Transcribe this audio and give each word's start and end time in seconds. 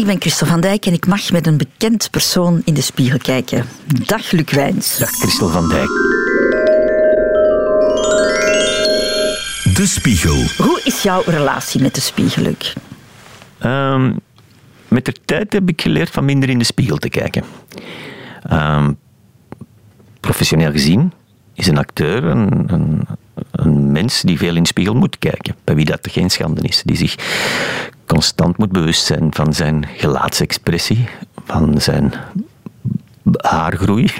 Ik 0.00 0.06
ben 0.06 0.20
Christel 0.20 0.46
van 0.46 0.60
Dijk 0.60 0.86
en 0.86 0.92
ik 0.92 1.06
mag 1.06 1.30
met 1.30 1.46
een 1.46 1.56
bekend 1.56 2.10
persoon 2.10 2.62
in 2.64 2.74
de 2.74 2.80
spiegel 2.80 3.18
kijken. 3.18 3.64
Dag 4.06 4.30
Luc 4.30 4.50
Wijns. 4.50 4.98
Dag 4.98 5.10
Christel 5.10 5.48
van 5.48 5.68
Dijk. 5.68 5.88
De 9.74 9.84
Spiegel. 9.86 10.64
Hoe 10.66 10.80
is 10.84 11.02
jouw 11.02 11.22
relatie 11.26 11.82
met 11.82 11.94
de 11.94 12.00
spiegel, 12.00 12.42
Luc? 12.42 12.74
Um, 13.64 14.20
met 14.88 15.04
de 15.04 15.14
tijd 15.24 15.52
heb 15.52 15.68
ik 15.68 15.80
geleerd 15.80 16.10
van 16.10 16.24
minder 16.24 16.48
in 16.48 16.58
de 16.58 16.64
spiegel 16.64 16.96
te 16.96 17.08
kijken. 17.08 17.44
Um, 18.52 18.98
professioneel 20.20 20.70
gezien 20.70 21.12
is 21.54 21.66
een 21.66 21.78
acteur 21.78 22.24
een, 22.24 22.64
een, 22.66 23.06
een, 23.50 23.92
mens 23.92 24.22
die 24.22 24.38
veel 24.38 24.56
in 24.56 24.62
de 24.62 24.68
spiegel 24.68 24.94
moet 24.94 25.18
kijken. 25.18 25.56
Bij 25.64 25.74
wie 25.74 25.84
dat 25.84 26.08
geen 26.10 26.30
schande 26.30 26.60
is. 26.60 26.82
Die 26.84 26.96
zich 26.96 27.14
constant 28.10 28.58
moet 28.58 28.72
bewust 28.72 29.04
zijn 29.04 29.26
van 29.30 29.52
zijn 29.52 29.86
gelaatsexpressie, 29.96 31.08
van 31.46 31.80
zijn 31.80 32.12
haargroei, 33.36 34.10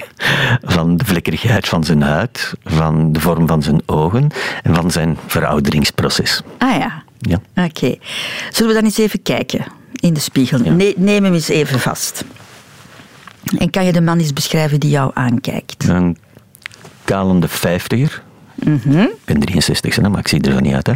van 0.61 0.97
de 0.97 1.05
vlekkerigheid 1.05 1.67
van 1.67 1.83
zijn 1.83 2.01
huid, 2.01 2.53
van 2.63 3.11
de 3.11 3.19
vorm 3.19 3.47
van 3.47 3.63
zijn 3.63 3.81
ogen 3.85 4.29
en 4.63 4.75
van 4.75 4.91
zijn 4.91 5.17
verouderingsproces. 5.27 6.41
Ah 6.57 6.77
ja. 6.77 7.03
Ja. 7.17 7.39
Oké. 7.65 7.95
Zullen 8.51 8.69
we 8.69 8.73
dan 8.73 8.83
eens 8.83 8.97
even 8.97 9.21
kijken 9.21 9.65
in 9.91 10.13
de 10.13 10.19
spiegel? 10.19 10.59
neem 10.95 11.23
hem 11.23 11.33
eens 11.33 11.49
even 11.49 11.79
vast. 11.79 12.23
En 13.57 13.69
kan 13.69 13.85
je 13.85 13.91
de 13.91 14.01
man 14.01 14.19
eens 14.19 14.33
beschrijven 14.33 14.79
die 14.79 14.89
jou 14.89 15.11
aankijkt? 15.13 15.87
Een 15.87 16.17
kalende 17.03 17.47
vijftiger. 17.47 18.23
Mm 18.55 18.99
Ik 18.99 19.25
ben 19.25 19.39
63, 19.39 20.01
maar 20.01 20.19
ik 20.19 20.27
zie 20.27 20.41
er 20.41 20.51
zo 20.51 20.59
niet 20.59 20.73
uit. 20.73 20.87
Hè. 20.87 20.93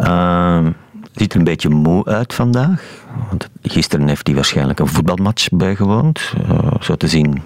Uh, 0.00 0.66
ziet 1.16 1.32
er 1.32 1.38
een 1.38 1.44
beetje 1.44 1.68
moe 1.68 2.04
uit 2.04 2.34
vandaag. 2.34 2.82
Want 3.28 3.48
gisteren 3.62 4.08
heeft 4.08 4.26
hij 4.26 4.36
waarschijnlijk 4.36 4.78
een 4.78 4.86
voetbalmatch 4.86 5.48
bijgewoond. 5.50 6.32
Uh, 6.50 6.58
zo 6.80 6.94
te 6.96 7.08
zien 7.08 7.42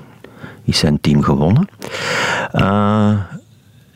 is 0.65 0.79
zijn 0.79 1.01
team 1.01 1.23
gewonnen. 1.23 1.68
Uh, 2.54 3.12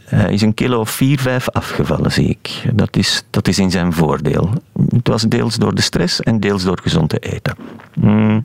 hij 0.04 0.32
is 0.32 0.42
een 0.42 0.54
kilo 0.54 0.80
of 0.80 0.90
4, 0.90 1.18
5 1.18 1.48
afgevallen, 1.48 2.12
zie 2.12 2.28
ik. 2.28 2.62
Dat 2.72 2.96
is, 2.96 3.24
dat 3.30 3.48
is 3.48 3.58
in 3.58 3.70
zijn 3.70 3.92
voordeel. 3.92 4.50
Het 4.88 5.08
was 5.08 5.22
deels 5.22 5.54
door 5.54 5.74
de 5.74 5.82
stress 5.82 6.20
en 6.20 6.40
deels 6.40 6.64
door 6.64 6.78
gezond 6.82 7.08
te 7.08 7.18
eten. 7.18 7.56
Mm. 7.94 8.42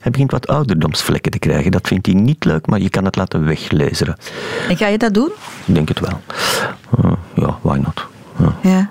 Hij 0.00 0.10
begint 0.10 0.30
wat 0.30 0.46
ouderdomsvlekken 0.46 1.30
te 1.30 1.38
krijgen. 1.38 1.70
Dat 1.70 1.88
vindt 1.88 2.06
hij 2.06 2.14
niet 2.14 2.44
leuk, 2.44 2.66
maar 2.66 2.80
je 2.80 2.90
kan 2.90 3.04
het 3.04 3.16
laten 3.16 3.44
weglezen. 3.44 4.16
En 4.68 4.76
ga 4.76 4.86
je 4.86 4.98
dat 4.98 5.14
doen? 5.14 5.30
Ik 5.66 5.74
denk 5.74 5.88
het 5.88 6.00
wel. 6.00 6.20
Uh, 7.04 7.12
ja, 7.34 7.58
why 7.62 7.78
not? 7.78 8.06
Ja. 8.62 8.90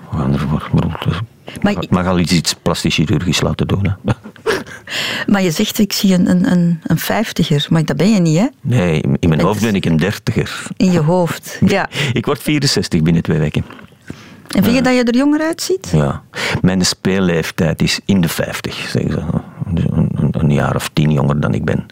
Maar 1.62 1.82
ik 1.82 1.90
mag 1.90 2.06
al 2.06 2.18
iets, 2.18 2.32
iets 2.32 2.54
plastisch 2.54 2.94
chirurgisch 2.94 3.40
laten 3.40 3.66
doen. 3.66 3.86
Hè. 3.86 4.12
Maar 5.26 5.42
je 5.42 5.50
zegt, 5.50 5.78
ik 5.78 5.92
zie 5.92 6.14
een, 6.14 6.30
een, 6.30 6.52
een, 6.52 6.80
een 6.82 6.98
vijftiger, 6.98 7.66
maar 7.70 7.84
dat 7.84 7.96
ben 7.96 8.12
je 8.12 8.20
niet, 8.20 8.38
hè? 8.38 8.46
Nee, 8.60 9.02
in 9.18 9.28
mijn 9.28 9.40
hoofd 9.40 9.60
ben 9.60 9.74
ik 9.74 9.84
een 9.84 9.96
dertiger. 9.96 10.66
In 10.76 10.92
je 10.92 11.00
hoofd, 11.00 11.58
ja. 11.66 11.88
ik 12.12 12.26
word 12.26 12.42
64 12.42 13.02
binnen 13.02 13.22
twee 13.22 13.38
weken. 13.38 13.64
En 14.56 14.62
vind 14.62 14.76
je 14.76 14.82
dat 14.82 14.94
je 14.94 15.02
er 15.02 15.16
jonger 15.16 15.40
uitziet? 15.40 15.88
Ja. 15.92 16.22
Mijn 16.60 16.84
speelleeftijd 16.84 17.82
is 17.82 18.00
in 18.04 18.20
de 18.20 18.28
50, 18.28 18.74
zeggen 18.74 19.12
ze. 19.12 19.20
Een, 19.74 20.10
een, 20.14 20.28
een 20.30 20.52
jaar 20.52 20.74
of 20.74 20.90
tien 20.92 21.12
jonger 21.12 21.40
dan 21.40 21.54
ik 21.54 21.64
ben. 21.64 21.86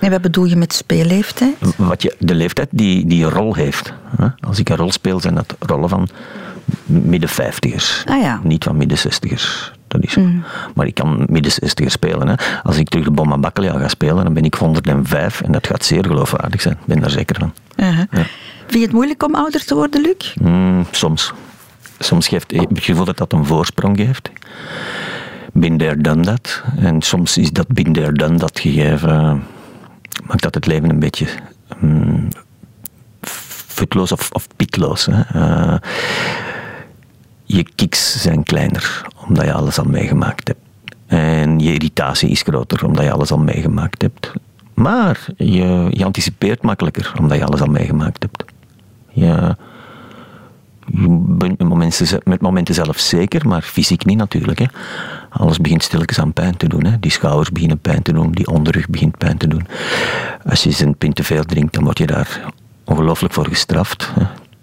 En 0.00 0.10
wat 0.10 0.22
bedoel 0.22 0.44
je 0.44 0.56
met 0.56 0.72
speelleeftijd? 0.72 1.54
Wat 1.76 2.02
je, 2.02 2.14
de 2.18 2.34
leeftijd 2.34 2.68
die, 2.70 3.06
die 3.06 3.24
een 3.24 3.30
rol 3.30 3.54
heeft. 3.54 3.92
Als 4.40 4.58
ik 4.58 4.68
een 4.68 4.76
rol 4.76 4.92
speel, 4.92 5.20
zijn 5.20 5.34
dat 5.34 5.56
rollen 5.58 5.88
van 5.88 6.08
midden 6.84 7.28
vijftigers. 7.28 8.04
Ah, 8.06 8.20
ja. 8.20 8.40
Niet 8.42 8.64
van 8.64 8.76
midden 8.76 8.98
zestigers. 8.98 9.72
Dat 9.88 10.04
is 10.04 10.14
mm. 10.14 10.44
Maar 10.74 10.86
ik 10.86 10.94
kan 10.94 11.26
midden 11.28 11.52
zestigers 11.52 11.94
spelen. 11.94 12.28
Hè. 12.28 12.34
Als 12.62 12.76
ik 12.76 12.88
terug 12.88 13.04
de 13.04 13.10
Bomba 13.10 13.38
Bakkelia 13.38 13.78
ga 13.78 13.88
spelen, 13.88 14.24
dan 14.24 14.34
ben 14.34 14.44
ik 14.44 14.54
105 14.54 15.40
en 15.40 15.52
dat 15.52 15.66
gaat 15.66 15.84
zeer 15.84 16.04
geloofwaardig 16.06 16.60
zijn. 16.60 16.74
Ik 16.74 16.86
ben 16.86 17.00
daar 17.00 17.10
zeker 17.10 17.36
van. 17.38 17.52
Uh 17.76 17.96
-huh. 17.96 18.04
ja. 18.10 18.26
Vind 18.66 18.72
je 18.72 18.80
het 18.80 18.92
moeilijk 18.92 19.22
om 19.22 19.34
ouder 19.34 19.64
te 19.64 19.74
worden, 19.74 20.00
Luc? 20.00 20.34
Mm, 20.40 20.86
soms. 20.90 21.32
Soms 21.98 22.28
geeft, 22.28 22.50
heb 22.50 22.60
ik 22.60 22.76
het 22.76 22.84
gevoel 22.84 23.04
dat 23.04 23.16
dat 23.16 23.32
een 23.32 23.44
voorsprong 23.44 23.96
geeft. 23.96 24.30
Been 25.52 25.78
there, 25.78 25.96
done 26.00 26.22
that. 26.22 26.62
En 26.78 27.02
soms 27.02 27.38
is 27.38 27.50
dat 27.50 27.66
been 27.68 27.92
there, 27.92 28.12
done 28.12 28.38
that 28.38 28.60
gegeven... 28.60 29.44
maakt 30.24 30.42
dat 30.42 30.54
het 30.54 30.66
leven 30.66 30.90
een 30.90 30.98
beetje... 30.98 31.26
Um, 31.82 32.28
futloos 33.82 34.12
of, 34.12 34.30
of 34.32 34.46
pitloos. 34.56 35.06
Hè. 35.10 35.22
Uh, 35.34 35.76
je 37.56 37.66
kiks 37.74 38.22
zijn 38.22 38.42
kleiner, 38.42 39.06
omdat 39.26 39.44
je 39.44 39.52
alles 39.52 39.78
al 39.78 39.84
meegemaakt 39.84 40.48
hebt. 40.48 40.60
En 41.06 41.58
je 41.58 41.72
irritatie 41.72 42.28
is 42.28 42.42
groter, 42.42 42.86
omdat 42.86 43.04
je 43.04 43.12
alles 43.12 43.32
al 43.32 43.38
meegemaakt 43.38 44.02
hebt. 44.02 44.32
Maar 44.74 45.26
je, 45.36 45.88
je 45.90 46.04
anticipeert 46.04 46.62
makkelijker, 46.62 47.12
omdat 47.18 47.38
je 47.38 47.44
alles 47.44 47.60
al 47.60 47.66
meegemaakt 47.66 48.22
hebt. 48.22 48.44
Je, 49.10 49.56
bent 51.26 51.58
met 52.24 52.40
momenten, 52.40 52.74
zelf 52.74 52.98
zeker, 52.98 53.48
maar 53.48 53.62
fysiek 53.62 54.04
niet 54.04 54.18
natuurlijk. 54.18 54.58
Hè. 54.58 54.66
Alles 55.30 55.58
begint 55.58 55.82
stilletjes 55.82 56.20
aan 56.20 56.32
pijn 56.32 56.56
te 56.56 56.68
doen. 56.68 56.84
Hè. 56.84 56.98
Die 57.00 57.10
schouders 57.10 57.50
beginnen 57.50 57.78
pijn 57.78 58.02
te 58.02 58.12
doen, 58.12 58.32
die 58.32 58.46
onderrug 58.46 58.88
begint 58.88 59.18
pijn 59.18 59.38
te 59.38 59.48
doen. 59.48 59.66
Als 60.44 60.62
je 60.62 60.68
eens 60.68 60.80
een 60.80 60.96
pint 60.96 61.14
te 61.14 61.24
veel 61.24 61.44
drinkt, 61.44 61.74
dan 61.74 61.84
word 61.84 61.98
je 61.98 62.06
daar 62.06 62.52
ongelooflijk 62.84 63.34
voor 63.34 63.46
gestraft. 63.46 64.12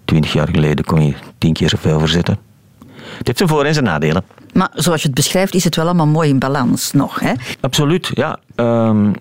Twintig 0.06 0.34
jaar 0.34 0.50
geleden 0.52 0.86
kon 0.86 1.06
je 1.06 1.14
tien 1.38 1.54
keer 1.54 1.70
zoveel 1.70 2.00
verzetten. 2.00 2.49
Het 3.19 3.28
heeft 3.28 3.38
zijn 3.38 3.50
voor- 3.50 3.66
en 3.66 3.74
zijn 3.74 3.85
nadelen. 3.85 4.24
Maar 4.53 4.69
zoals 4.74 5.02
je 5.02 5.07
het 5.07 5.16
beschrijft, 5.16 5.53
is 5.53 5.63
het 5.63 5.75
wel 5.75 5.85
allemaal 5.85 6.07
mooi 6.07 6.30
in 6.30 6.40
balans 6.40 6.91
nog, 6.91 7.19
hè? 7.19 7.31
Absoluut, 7.59 8.12
ja. 8.13 8.40
Um, 8.56 9.13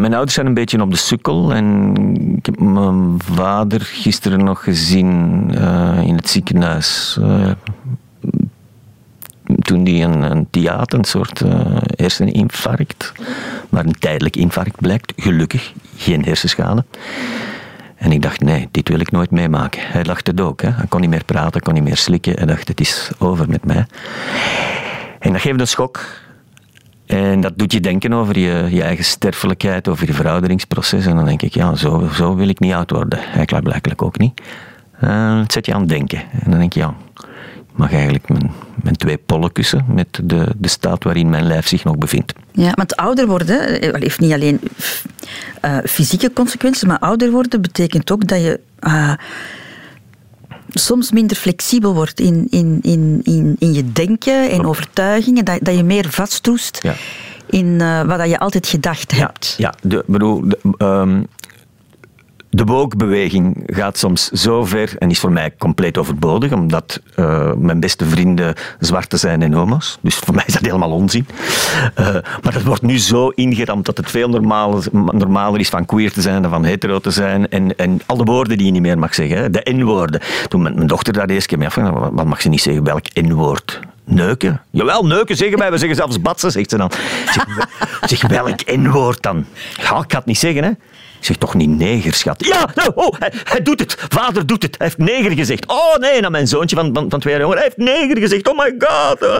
mijn 0.00 0.12
ouders 0.14 0.34
zijn 0.34 0.46
een 0.46 0.54
beetje 0.54 0.80
op 0.80 0.90
de 0.90 0.96
sukkel. 0.96 1.54
En 1.54 1.94
ik 2.36 2.46
heb 2.46 2.60
mijn 2.60 3.14
vader 3.18 3.80
gisteren 3.80 4.44
nog 4.44 4.64
gezien 4.64 5.50
uh, 5.54 6.02
in 6.02 6.16
het 6.16 6.28
ziekenhuis. 6.28 7.18
Uh, 7.20 7.50
toen 9.60 9.84
hij 9.84 10.04
een, 10.04 10.22
een 10.22 10.46
theater, 10.50 10.98
een 10.98 11.04
soort 11.04 11.40
uh, 11.40 11.60
herseninfarct, 11.96 13.12
maar 13.68 13.84
een 13.84 13.98
tijdelijk 13.98 14.36
infarct 14.36 14.80
blijkt, 14.80 15.12
gelukkig, 15.16 15.72
geen 15.96 16.24
hersenschade. 16.24 16.84
En 17.96 18.12
ik 18.12 18.22
dacht, 18.22 18.40
nee, 18.40 18.68
dit 18.70 18.88
wil 18.88 19.00
ik 19.00 19.10
nooit 19.10 19.30
meemaken. 19.30 19.80
Hij 19.84 20.04
lachte 20.04 20.30
het 20.30 20.40
ook. 20.40 20.62
Hè. 20.62 20.70
Hij 20.70 20.86
kon 20.88 21.00
niet 21.00 21.10
meer 21.10 21.24
praten, 21.24 21.60
kon 21.60 21.74
niet 21.74 21.82
meer 21.82 21.96
slikken. 21.96 22.32
Hij 22.36 22.46
dacht, 22.46 22.68
het 22.68 22.80
is 22.80 23.10
over 23.18 23.48
met 23.48 23.64
mij. 23.64 23.86
En 25.18 25.32
dat 25.32 25.40
geeft 25.40 25.60
een 25.60 25.68
schok. 25.68 26.00
En 27.06 27.40
dat 27.40 27.58
doet 27.58 27.72
je 27.72 27.80
denken 27.80 28.12
over 28.12 28.38
je, 28.38 28.66
je 28.70 28.82
eigen 28.82 29.04
sterfelijkheid, 29.04 29.88
over 29.88 30.06
je 30.06 30.12
verouderingsproces. 30.12 31.06
En 31.06 31.16
dan 31.16 31.24
denk 31.24 31.42
ik, 31.42 31.54
ja, 31.54 31.74
zo, 31.74 32.08
zo 32.12 32.34
wil 32.34 32.48
ik 32.48 32.60
niet 32.60 32.72
oud 32.72 32.90
worden. 32.90 33.18
Hij 33.22 33.44
blijkbaar 33.44 33.92
ook 33.96 34.18
niet. 34.18 34.40
Uh, 35.04 35.38
het 35.38 35.52
zet 35.52 35.66
je 35.66 35.74
aan 35.74 35.80
het 35.80 35.88
denken. 35.88 36.18
En 36.18 36.50
dan 36.50 36.58
denk 36.58 36.72
je, 36.72 36.80
ja, 36.80 36.94
mag 37.76 37.92
eigenlijk 37.92 38.28
mijn, 38.28 38.50
mijn 38.82 38.96
twee 38.96 39.18
pollen 39.18 39.52
kussen 39.52 39.84
met 39.88 40.20
de, 40.22 40.46
de 40.56 40.68
staat 40.68 41.04
waarin 41.04 41.30
mijn 41.30 41.46
lijf 41.46 41.68
zich 41.68 41.84
nog 41.84 41.98
bevindt. 41.98 42.32
Ja, 42.52 42.72
want 42.74 42.96
ouder 42.96 43.26
worden 43.26 43.78
heeft 44.00 44.20
niet 44.20 44.32
alleen 44.32 44.60
uh, 45.64 45.78
fysieke 45.84 46.32
consequenties, 46.32 46.84
maar 46.84 46.98
ouder 46.98 47.30
worden 47.30 47.62
betekent 47.62 48.10
ook 48.10 48.28
dat 48.28 48.40
je 48.40 48.60
uh, 48.80 49.12
soms 50.68 51.12
minder 51.12 51.36
flexibel 51.36 51.94
wordt 51.94 52.20
in, 52.20 52.46
in, 52.50 52.78
in, 52.82 53.20
in, 53.22 53.56
in 53.58 53.72
je 53.72 53.92
denken 53.92 54.50
en 54.50 54.66
overtuigingen, 54.66 55.44
dat, 55.44 55.58
dat 55.62 55.76
je 55.76 55.82
meer 55.82 56.10
vastroest 56.10 56.78
ja. 56.82 56.94
in 57.46 57.66
uh, 57.66 58.02
wat 58.02 58.28
je 58.28 58.38
altijd 58.38 58.66
gedacht 58.66 59.12
hebt. 59.12 59.54
Ja, 59.58 59.74
de, 59.82 60.04
bedoel, 60.06 60.48
de, 60.48 60.58
um, 60.78 61.26
de 62.56 62.64
woke-beweging 62.64 63.62
gaat 63.66 63.98
soms 63.98 64.28
zo 64.28 64.64
ver 64.64 64.96
en 64.98 65.10
is 65.10 65.18
voor 65.18 65.32
mij 65.32 65.54
compleet 65.58 65.98
overbodig, 65.98 66.52
omdat 66.52 67.00
uh, 67.16 67.52
mijn 67.52 67.80
beste 67.80 68.04
vrienden 68.04 68.54
zwarte 68.80 69.16
zijn 69.16 69.42
en 69.42 69.52
homo's. 69.52 69.98
Dus 70.00 70.14
voor 70.14 70.34
mij 70.34 70.44
is 70.46 70.52
dat 70.52 70.64
helemaal 70.64 70.90
onzin. 70.90 71.26
Uh, 71.98 72.06
maar 72.42 72.52
dat 72.52 72.62
wordt 72.62 72.82
nu 72.82 72.98
zo 72.98 73.28
ingeramd 73.28 73.86
dat 73.86 73.96
het 73.96 74.10
veel 74.10 74.28
normaler, 75.12 75.60
is 75.60 75.68
van 75.68 75.86
queer 75.86 76.12
te 76.12 76.20
zijn 76.20 76.42
dan 76.42 76.50
van 76.50 76.64
hetero 76.64 76.98
te 76.98 77.10
zijn. 77.10 77.48
En, 77.48 77.76
en 77.76 78.00
al 78.06 78.16
de 78.16 78.24
woorden 78.24 78.56
die 78.56 78.66
je 78.66 78.72
niet 78.72 78.82
meer 78.82 78.98
mag 78.98 79.14
zeggen, 79.14 79.36
hè, 79.36 79.50
de 79.50 79.66
N-woorden. 79.70 80.20
Toen 80.48 80.62
mijn 80.62 80.86
dochter 80.86 81.12
daar 81.12 81.26
de 81.26 81.32
eerste 81.32 81.48
keer 81.48 81.58
mee 81.58 81.92
wat 82.12 82.24
mag 82.24 82.42
ze 82.42 82.48
niet 82.48 82.62
zeggen? 82.62 82.84
Welk 82.84 83.04
N-woord? 83.14 83.80
Neuken? 84.04 84.60
Jawel, 84.70 85.06
neuken 85.06 85.36
zeggen 85.36 85.58
wij. 85.58 85.70
We 85.70 85.78
zeggen 85.78 85.96
zelfs 85.96 86.20
batsen, 86.20 86.50
zegt 86.50 86.70
ze 86.70 86.76
dan. 86.76 86.90
Zeg, 87.32 87.46
zeg 88.00 88.28
welk 88.28 88.60
N-woord 88.76 89.22
dan? 89.22 89.44
Ja, 89.76 89.98
ik 89.98 90.12
ga 90.12 90.18
het 90.18 90.24
niet 90.24 90.38
zeggen, 90.38 90.64
hè. 90.64 90.70
Zeg 91.26 91.36
toch 91.36 91.54
niet 91.54 91.68
neger, 91.68 92.14
schat? 92.14 92.44
Ja, 92.46 92.70
nou, 92.74 92.90
oh, 92.94 93.14
hij, 93.44 93.62
doet 93.62 93.80
het. 93.80 93.96
Vader 94.08 94.46
doet 94.46 94.62
het. 94.62 94.74
Hij 94.78 94.86
heeft 94.86 94.98
neger 94.98 95.32
gezegd. 95.32 95.66
Oh 95.66 95.96
nee, 95.96 96.20
naar 96.20 96.30
mijn 96.30 96.48
zoontje 96.48 96.76
van, 96.76 96.90
van, 96.94 97.10
van 97.10 97.20
twee 97.20 97.32
jaar 97.32 97.42
jonger. 97.42 97.58
Hij 97.58 97.66
heeft 97.66 97.90
neger 97.90 98.18
gezegd. 98.18 98.48
Oh 98.48 98.58
my 98.58 98.74
god. 98.78 99.22
Uh. 99.22 99.36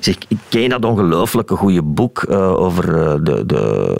Zeg, 0.00 0.14
ik 0.28 0.38
ken 0.48 0.68
dat 0.68 0.84
ongelooflijke 0.84 1.56
goede 1.56 1.82
boek 1.82 2.26
uh, 2.28 2.60
over 2.60 2.84
de, 3.24 3.46
de, 3.46 3.94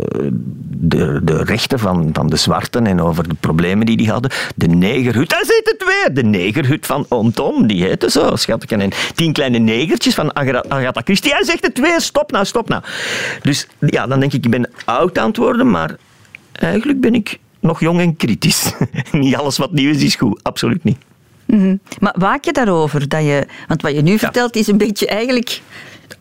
de, 0.69 1.21
de 1.23 1.43
rechten 1.43 1.79
van, 1.79 2.11
van 2.13 2.27
de 2.27 2.37
zwarten 2.37 2.87
en 2.87 3.01
over 3.01 3.29
de 3.29 3.35
problemen 3.41 3.87
die 3.87 3.97
die 3.97 4.11
hadden. 4.11 4.31
De 4.55 4.69
negerhut. 4.69 5.31
Daar 5.31 5.45
zit 5.45 5.77
het 5.79 5.85
weer. 5.85 6.15
De 6.15 6.25
negerhut 6.25 6.87
van 6.87 7.07
Oom 7.09 7.33
Tom. 7.33 7.67
Die 7.67 7.85
heette 7.85 8.11
zo, 8.11 8.37
schat. 8.37 8.65
En 8.65 8.91
tien 9.15 9.33
kleine 9.33 9.59
negertjes 9.59 10.15
van 10.15 10.37
Agatha 10.69 11.01
Christie. 11.05 11.33
Hij 11.33 11.45
zegt 11.45 11.67
het 11.67 11.79
weer. 11.79 12.01
Stop 12.01 12.31
nou, 12.31 12.45
stop 12.45 12.69
nou. 12.69 12.83
Dus 13.43 13.67
ja, 13.79 14.07
dan 14.07 14.21
denk 14.21 14.33
ik, 14.33 14.45
ik 14.45 14.51
ben 14.51 14.71
oud 14.85 15.19
aan 15.19 15.29
het 15.29 15.37
worden, 15.37 15.71
maar 15.71 15.97
eigenlijk 16.63 17.01
ben 17.01 17.15
ik 17.15 17.39
nog 17.61 17.81
jong 17.81 18.01
en 18.01 18.17
kritisch. 18.17 18.75
niet 19.13 19.37
alles 19.37 19.59
wat 19.59 19.73
nieuw 19.73 19.91
is, 19.91 20.03
is 20.03 20.15
goed. 20.15 20.43
Absoluut 20.43 20.85
niet. 20.85 20.99
Mm 21.47 21.59
-hmm. 21.59 21.81
Maar 22.01 22.15
waak 22.19 22.45
je 22.45 22.53
daarover? 22.53 23.09
Dat 23.09 23.23
je, 23.23 23.47
want 23.69 23.83
wat 23.83 23.95
je 23.95 24.03
nu 24.03 24.19
vertelt 24.19 24.57
is 24.57 24.67
een 24.67 24.79
beetje 24.79 25.07
eigenlijk... 25.07 25.61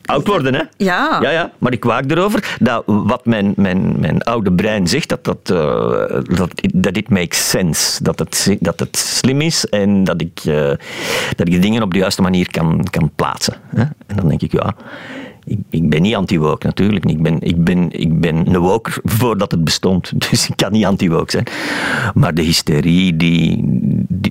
Oud 0.05 0.27
worden, 0.27 0.53
hè? 0.53 0.61
Ja. 0.77 1.19
ja, 1.21 1.29
ja. 1.29 1.51
Maar 1.57 1.71
ik 1.71 1.83
waak 1.83 2.11
erover 2.11 2.57
dat 2.59 2.83
wat 2.85 3.25
mijn, 3.25 3.53
mijn, 3.55 3.99
mijn 3.99 4.21
oude 4.21 4.51
brein 4.51 4.88
zegt, 4.88 5.09
dat, 5.09 5.23
dat, 5.23 5.49
uh, 5.51 6.38
dat, 6.38 6.51
dat 6.73 6.97
it 6.97 7.09
makes 7.09 7.49
sense. 7.49 8.03
Dat 8.03 8.19
het, 8.19 8.57
dat 8.59 8.79
het 8.79 8.97
slim 8.97 9.41
is 9.41 9.65
en 9.65 10.03
dat 10.03 10.21
ik, 10.21 10.41
uh, 10.45 10.55
dat 11.35 11.47
ik 11.47 11.51
de 11.51 11.59
dingen 11.59 11.83
op 11.83 11.91
de 11.91 11.99
juiste 11.99 12.21
manier 12.21 12.51
kan, 12.51 12.87
kan 12.89 13.11
plaatsen. 13.15 13.53
Hè? 13.75 13.81
En 13.81 14.15
dan 14.15 14.27
denk 14.27 14.41
ik, 14.41 14.51
ja, 14.51 14.75
ik, 15.69 15.89
ben 15.89 16.01
niet 16.01 16.15
anti-woke, 16.15 16.65
natuurlijk. 16.65 17.06
Ik 17.06 17.21
ben, 17.21 17.42
ik, 17.42 17.63
ben, 17.63 17.92
ik 17.92 18.19
ben 18.19 18.48
een 18.48 18.57
woker 18.57 18.98
voordat 19.03 19.51
het 19.51 19.63
bestond. 19.63 20.12
Dus 20.30 20.50
ik 20.50 20.56
kan 20.56 20.71
niet 20.71 20.86
anti-woke 20.86 21.31
zijn. 21.31 21.45
Maar 22.13 22.33
de 22.33 22.42
hysterie 22.42 23.15
die, 23.15 23.63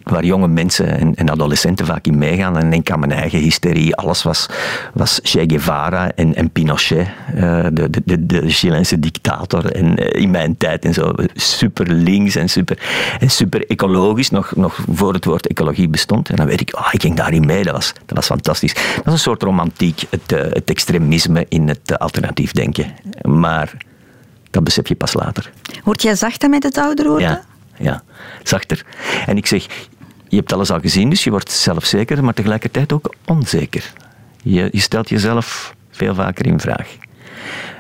waar 0.02 0.25
jonge 0.25 0.49
mensen 0.49 0.99
en, 0.99 1.14
en, 1.14 1.31
adolescenten 1.31 1.87
vaak 1.87 2.06
in 2.06 2.19
meegaan, 2.19 2.58
en 2.58 2.70
denk 2.70 2.90
aan 2.90 3.00
mijn 3.00 3.12
eigen 3.12 3.38
hysterie, 3.38 3.96
alles 3.96 4.22
was, 4.22 4.46
was 4.94 5.20
Che 5.22 5.44
Guevara 5.46 6.12
en, 6.12 6.34
en 6.34 6.50
Pinochet, 6.50 7.08
uh, 7.34 7.66
de, 7.73 7.90
de, 8.05 8.26
de, 8.26 8.99
dictator 8.99 9.73
en, 9.73 10.02
uh, 10.02 10.23
in 10.23 10.31
mijn 10.31 10.56
tijd 10.56 10.84
en 10.84 10.94
zo. 10.94 11.12
Super 11.34 11.93
links 11.93 12.37
en 12.37 12.49
super, 12.49 12.78
en 13.20 13.31
super 13.31 13.66
ecologisch, 13.66 14.31
nog, 14.31 14.56
nog 14.56 14.78
voor 14.93 15.12
het 15.12 15.25
woord 15.25 15.46
ecologie 15.46 15.88
bestond. 15.88 16.28
En 16.28 16.37
dan 16.37 16.46
weet 16.46 16.61
ik, 16.61 16.76
oh, 16.76 16.88
ik 16.93 17.00
ging 17.00 17.16
daarin 17.16 17.46
mee, 17.46 17.64
dat 17.64 17.75
was, 17.75 17.93
dat 18.06 18.16
was 18.16 18.26
fantastisch. 18.26 18.75
Dat 18.75 19.06
is 19.06 19.12
een 19.12 19.19
soort 19.19 19.43
romantiek, 19.43 20.02
het, 20.11 20.32
uh, 20.32 20.40
het 20.40 20.70
in 21.48 21.68
het 21.68 21.98
alternatief 21.98 22.52
denken. 22.52 22.94
Maar 23.22 23.76
dat 24.50 24.64
besef 24.64 24.88
je 24.88 24.94
pas 24.94 25.12
later. 25.12 25.50
Word 25.84 26.02
jij 26.02 26.14
zachter 26.14 26.48
met 26.50 26.62
het 26.62 26.78
ouder 26.78 27.08
worden? 27.08 27.28
Ja, 27.28 27.42
ja, 27.78 28.02
zachter. 28.42 28.84
En 29.26 29.36
ik 29.36 29.46
zeg, 29.46 29.66
je 30.28 30.36
hebt 30.36 30.52
alles 30.52 30.70
al 30.70 30.80
gezien, 30.80 31.10
dus 31.10 31.24
je 31.24 31.30
wordt 31.30 31.50
zelfzeker, 31.50 32.24
maar 32.24 32.34
tegelijkertijd 32.34 32.92
ook 32.92 33.14
onzeker. 33.26 33.92
Je, 34.42 34.68
je 34.72 34.80
stelt 34.80 35.08
jezelf 35.08 35.74
veel 35.90 36.14
vaker 36.14 36.46
in 36.46 36.60
vraag. 36.60 36.96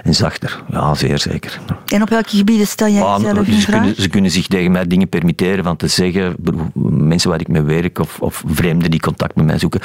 En 0.02 0.14
zachter, 0.14 0.62
ja, 0.70 0.94
zeer 0.94 1.18
zeker. 1.18 1.60
En 1.86 2.02
op 2.02 2.08
welke 2.08 2.36
gebieden 2.36 2.66
stel 2.66 2.88
jij 2.88 3.02
Ah, 3.02 3.20
jezelf 3.20 3.46
in 3.46 3.54
ze, 3.54 3.60
vraag? 3.60 3.80
kunnen, 3.80 4.02
ze 4.02 4.08
kunnen 4.08 4.30
zich 4.30 4.46
tegen 4.46 4.72
mij 4.72 4.86
dingen 4.86 5.08
permitteren 5.08 5.64
van 5.64 5.76
te 5.76 5.86
zeggen, 5.86 6.36
mensen 6.84 7.30
waar 7.30 7.40
ik 7.40 7.48
mee 7.48 7.62
werk 7.62 7.98
of, 7.98 8.20
of 8.20 8.42
vreemden 8.46 8.90
die 8.90 9.00
contact 9.00 9.36
met 9.36 9.46
mij 9.46 9.58
zoeken, 9.58 9.80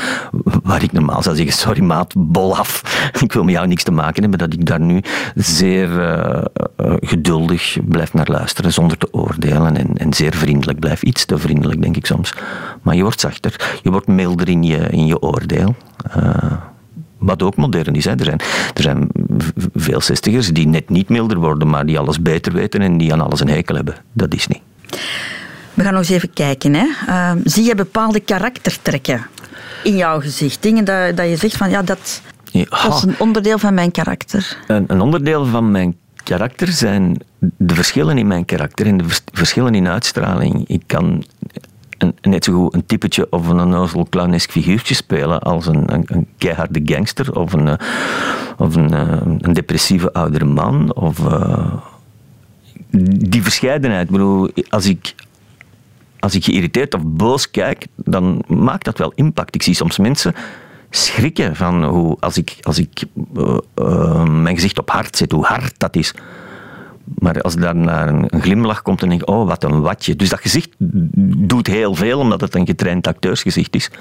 waar 0.63 0.83
ik 0.83 0.91
normaal 0.91 1.23
zou 1.23 1.35
zeggen, 1.35 1.53
sorry 1.53 1.81
maat, 1.81 2.13
bol 2.17 2.57
af, 2.57 2.81
ik 3.23 3.33
wil 3.33 3.43
met 3.43 3.53
jou 3.53 3.67
niks 3.67 3.83
te 3.83 3.91
maken 3.91 4.21
hebben, 4.21 4.39
dat 4.39 4.53
ik 4.53 4.65
daar 4.65 4.79
nu 4.79 5.01
zeer 5.35 5.89
uh, 5.89 6.43
uh, 6.85 6.93
geduldig 6.99 7.77
blijf 7.85 8.13
naar 8.13 8.27
luisteren, 8.29 8.73
zonder 8.73 8.97
te 8.97 9.07
oordelen 9.11 9.77
en, 9.77 9.97
en, 9.97 10.13
zeer 10.13 10.35
vriendelijk 10.35 10.79
blijf. 10.79 11.03
Iets 11.03 11.25
te 11.25 11.37
vriendelijk, 11.37 11.81
denk 11.81 11.95
ik 11.95 12.05
soms. 12.05 12.33
Maar 12.81 12.95
je 12.95 13.01
wordt 13.01 13.19
zachter, 13.19 13.79
je 13.81 13.91
wordt 13.91 14.07
milder 14.07 14.49
in 14.49 14.63
je, 14.63 14.77
in 14.89 15.05
je 15.05 15.21
oordeel. 15.21 15.75
Uh, 16.17 16.51
wat 17.25 17.43
ook 17.43 17.55
modern 17.55 17.95
is. 17.95 18.05
Hè. 18.05 18.11
Er, 18.11 18.23
zijn, 18.25 18.39
er 18.73 18.81
zijn 18.81 19.07
veel 19.73 20.01
zestigers 20.01 20.47
die 20.47 20.67
net 20.67 20.89
niet 20.89 21.09
milder 21.09 21.37
worden, 21.37 21.69
maar 21.69 21.85
die 21.85 21.99
alles 21.99 22.21
beter 22.21 22.53
weten 22.53 22.81
en 22.81 22.97
die 22.97 23.13
aan 23.13 23.21
alles 23.21 23.39
een 23.39 23.49
hekel 23.49 23.75
hebben. 23.75 23.95
Dat 24.13 24.33
is 24.33 24.47
niet. 24.47 24.61
We 25.73 25.83
gaan 25.83 25.93
nog 25.93 26.01
eens 26.01 26.09
even 26.09 26.33
kijken. 26.33 26.73
Hè. 26.73 26.85
Uh, 27.07 27.31
zie 27.43 27.63
je 27.63 27.75
bepaalde 27.75 28.19
karaktertrekken 28.19 29.27
in 29.83 29.95
jouw 29.95 30.19
gezicht? 30.19 30.63
Dingen 30.63 30.85
dat, 30.85 31.17
dat 31.17 31.29
je 31.29 31.35
zegt 31.35 31.57
van 31.57 31.69
ja, 31.69 31.81
dat, 31.81 32.21
ja. 32.43 32.65
dat 32.69 32.93
is 32.93 33.03
een 33.03 33.19
onderdeel 33.19 33.57
van 33.57 33.73
mijn 33.73 33.91
karakter. 33.91 34.57
Een, 34.67 34.83
een 34.87 35.01
onderdeel 35.01 35.45
van 35.45 35.71
mijn 35.71 35.97
karakter 36.23 36.67
zijn 36.67 37.21
de 37.57 37.75
verschillen 37.75 38.17
in 38.17 38.27
mijn 38.27 38.45
karakter 38.45 38.85
en 38.85 38.97
de 38.97 39.05
verschillen 39.33 39.75
in 39.75 39.87
uitstraling. 39.87 40.67
Ik 40.67 40.81
kan 40.85 41.23
een, 42.21 42.31
net 42.31 42.43
zo 42.43 42.67
een 42.71 42.85
typetje 42.85 43.27
of 43.29 43.47
een 43.47 43.59
onnozel 43.59 44.07
clownesk 44.09 44.51
figuurtje 44.51 44.95
spelen 44.95 45.39
als 45.39 45.67
een, 45.67 45.93
een, 45.93 46.03
een 46.05 46.27
keiharde 46.37 46.81
gangster 46.83 47.35
of 47.35 47.53
een, 47.53 47.77
of 48.57 48.75
een, 48.75 48.93
een 49.41 49.53
depressieve 49.53 50.13
oudere 50.13 50.45
man. 50.45 50.95
Of, 50.95 51.19
uh, 51.19 51.73
die 53.29 53.43
verscheidenheid. 53.43 54.09
Bedoel, 54.09 54.49
als 54.69 54.85
ik, 54.85 55.15
als 56.19 56.35
ik 56.35 56.43
geïrriteerd 56.43 56.93
of 56.93 57.01
boos 57.05 57.51
kijk, 57.51 57.87
dan 57.95 58.43
maakt 58.47 58.85
dat 58.85 58.97
wel 58.97 59.11
impact. 59.15 59.55
Ik 59.55 59.63
zie 59.63 59.73
soms 59.73 59.97
mensen 59.97 60.33
schrikken 60.89 61.55
van 61.55 61.83
hoe, 61.83 62.17
als 62.19 62.37
ik, 62.37 62.57
als 62.61 62.79
ik 62.79 63.03
mijn 64.25 64.55
gezicht 64.55 64.79
op 64.79 64.89
hard 64.89 65.17
zet, 65.17 65.31
hoe 65.31 65.45
hard 65.45 65.73
dat 65.77 65.95
is. 65.95 66.13
Maar 67.19 67.41
als 67.41 67.55
daar 67.55 67.75
naar 67.75 68.07
een 68.07 68.41
glimlach 68.41 68.81
komt, 68.81 68.99
dan 68.99 69.09
denk 69.09 69.21
ik, 69.21 69.29
oh, 69.29 69.47
wat 69.47 69.63
een 69.63 69.81
watje. 69.81 70.15
Dus 70.15 70.29
dat 70.29 70.39
gezicht 70.39 70.69
doet 71.49 71.67
heel 71.67 71.95
veel, 71.95 72.19
omdat 72.19 72.41
het 72.41 72.55
een 72.55 72.65
getraind 72.65 73.07
acteursgezicht 73.07 73.75
is. 73.75 73.91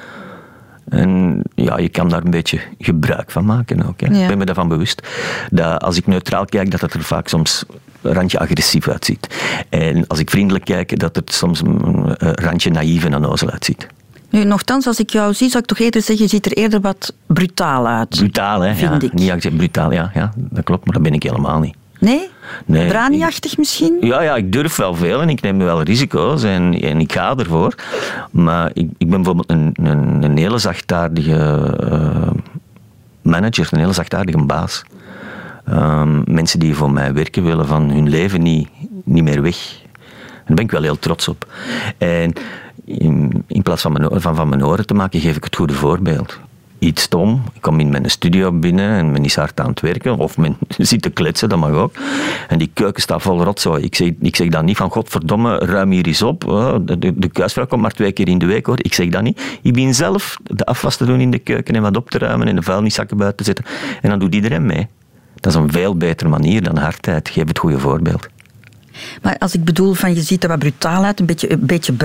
En 0.88 1.42
ja, 1.54 1.78
je 1.78 1.88
kan 1.88 2.08
daar 2.08 2.24
een 2.24 2.30
beetje 2.30 2.60
gebruik 2.78 3.30
van 3.30 3.44
maken 3.44 3.86
ook. 3.88 4.00
Hè. 4.00 4.06
Ja. 4.06 4.22
Ik 4.22 4.28
ben 4.28 4.38
me 4.38 4.44
daarvan 4.44 4.68
bewust. 4.68 5.08
Dat 5.50 5.82
als 5.82 5.96
ik 5.96 6.06
neutraal 6.06 6.44
kijk, 6.44 6.70
dat 6.70 6.80
het 6.80 6.94
er 6.94 7.02
vaak 7.02 7.28
soms 7.28 7.64
een 8.02 8.12
randje 8.12 8.38
agressief 8.38 8.88
uitziet. 8.88 9.28
En 9.68 10.06
als 10.06 10.18
ik 10.18 10.30
vriendelijk 10.30 10.64
kijk, 10.64 10.98
dat 10.98 11.16
het 11.16 11.32
soms 11.32 11.60
een 11.60 12.14
randje 12.18 12.70
naïef 12.70 13.04
en 13.04 13.14
onnozel 13.14 13.50
uitziet. 13.50 13.86
Nu, 14.30 14.44
nogthans, 14.44 14.86
als 14.86 15.00
ik 15.00 15.10
jou 15.10 15.34
zie, 15.34 15.48
zou 15.48 15.62
ik 15.62 15.68
toch 15.68 15.78
eerder 15.78 16.02
zeggen, 16.02 16.24
je 16.24 16.30
ziet 16.30 16.46
er 16.46 16.52
eerder 16.52 16.80
wat 16.80 17.14
brutaal 17.26 17.86
uit. 17.86 18.08
Brutaal, 18.08 18.60
hè? 18.60 18.74
Vind 18.74 19.02
ja. 19.02 19.34
ik. 19.34 19.42
Niet 19.42 19.56
brutaal, 19.56 19.92
ja, 19.92 20.10
ja. 20.14 20.32
Dat 20.36 20.64
klopt, 20.64 20.84
maar 20.84 20.94
dat 20.94 21.02
ben 21.02 21.14
ik 21.14 21.22
helemaal 21.22 21.60
niet. 21.60 21.76
Nee? 22.04 22.30
Nee. 22.66 22.88
Braniachtig 22.88 23.58
misschien? 23.58 23.96
Ja, 24.00 24.22
ja, 24.22 24.36
ik 24.36 24.52
durf 24.52 24.76
wel 24.76 24.94
veel 24.94 25.20
en 25.20 25.28
ik 25.28 25.40
neem 25.40 25.58
wel 25.58 25.82
risico's 25.82 26.42
en, 26.42 26.80
en 26.80 27.00
ik 27.00 27.12
ga 27.12 27.36
ervoor. 27.36 27.74
Maar 28.30 28.70
ik, 28.72 28.88
ik 28.98 29.10
ben 29.10 29.22
bijvoorbeeld 29.22 29.50
een, 29.50 29.70
een, 29.82 30.22
een 30.22 30.36
hele 30.36 30.58
zachtaardige 30.58 31.78
uh, 31.92 32.30
manager, 33.22 33.68
een 33.70 33.78
hele 33.78 33.92
zachtaardige 33.92 34.44
baas. 34.44 34.82
Um, 35.68 36.22
mensen 36.26 36.58
die 36.58 36.74
voor 36.74 36.90
mij 36.90 37.12
werken 37.12 37.44
willen 37.44 37.66
van 37.66 37.90
hun 37.90 38.08
leven 38.08 38.42
niet, 38.42 38.68
niet 39.04 39.24
meer 39.24 39.42
weg. 39.42 39.56
Daar 40.46 40.54
ben 40.54 40.64
ik 40.64 40.70
wel 40.70 40.82
heel 40.82 40.98
trots 40.98 41.28
op. 41.28 41.46
En 41.98 42.32
in, 42.84 43.44
in 43.46 43.62
plaats 43.62 43.82
van 43.82 43.92
mijn, 43.92 44.20
van, 44.20 44.36
van 44.36 44.48
mijn 44.48 44.64
oren 44.64 44.86
te 44.86 44.94
maken, 44.94 45.20
geef 45.20 45.36
ik 45.36 45.44
het 45.44 45.56
goede 45.56 45.74
voorbeeld 45.74 46.38
iets 46.84 47.02
stom. 47.02 47.42
Ik 47.52 47.60
kom 47.60 47.80
in 47.80 47.90
mijn 47.90 48.10
studio 48.10 48.52
binnen 48.52 48.98
en 48.98 49.10
men 49.10 49.24
is 49.24 49.36
hard 49.36 49.60
aan 49.60 49.68
het 49.68 49.80
werken. 49.80 50.18
Of 50.18 50.36
men 50.36 50.56
zit 50.78 51.02
te 51.02 51.10
kletsen, 51.10 51.48
dat 51.48 51.58
mag 51.58 51.70
ook. 51.70 51.94
En 52.48 52.58
die 52.58 52.70
keuken 52.74 53.02
staat 53.02 53.22
vol 53.22 53.42
rotzooi. 53.42 53.84
Ik 53.84 53.94
zeg, 53.94 54.10
ik 54.20 54.36
zeg 54.36 54.48
dan 54.48 54.64
niet 54.64 54.76
van, 54.76 54.90
godverdomme, 54.90 55.58
ruim 55.58 55.90
hier 55.90 56.06
eens 56.06 56.22
op. 56.22 56.40
De, 56.40 56.98
de, 56.98 57.18
de 57.18 57.28
kuisvrouw 57.28 57.66
komt 57.66 57.82
maar 57.82 57.90
twee 57.90 58.12
keer 58.12 58.28
in 58.28 58.38
de 58.38 58.46
week, 58.46 58.66
hoor. 58.66 58.78
Ik 58.82 58.94
zeg 58.94 59.08
dat 59.08 59.22
niet. 59.22 59.58
Ik 59.62 59.72
begin 59.72 59.94
zelf 59.94 60.36
de 60.42 60.64
afwas 60.64 60.96
te 60.96 61.04
doen 61.04 61.20
in 61.20 61.30
de 61.30 61.38
keuken 61.38 61.74
en 61.74 61.82
wat 61.82 61.96
op 61.96 62.10
te 62.10 62.18
ruimen 62.18 62.48
en 62.48 62.56
de 62.56 62.62
vuilniszakken 62.62 63.16
buiten 63.16 63.38
te 63.38 63.44
zetten. 63.44 63.64
En 64.02 64.10
dan 64.10 64.18
doet 64.18 64.34
iedereen 64.34 64.66
mee. 64.66 64.88
Dat 65.34 65.52
is 65.52 65.58
een 65.58 65.72
veel 65.72 65.96
betere 65.96 66.28
manier 66.28 66.62
dan 66.62 66.76
hardheid. 66.76 67.28
Geef 67.28 67.48
het 67.48 67.58
goede 67.58 67.78
voorbeeld. 67.78 68.28
Maar 69.22 69.38
als 69.38 69.54
ik 69.54 69.64
bedoel 69.64 69.92
van 69.92 70.14
je 70.14 70.22
ziet 70.22 70.42
er 70.42 70.48
wat 70.48 70.58
brutaal 70.58 71.04
uit, 71.04 71.20
een 71.20 71.26
beetje, 71.26 71.52
een 71.52 71.66
beetje 71.66 71.96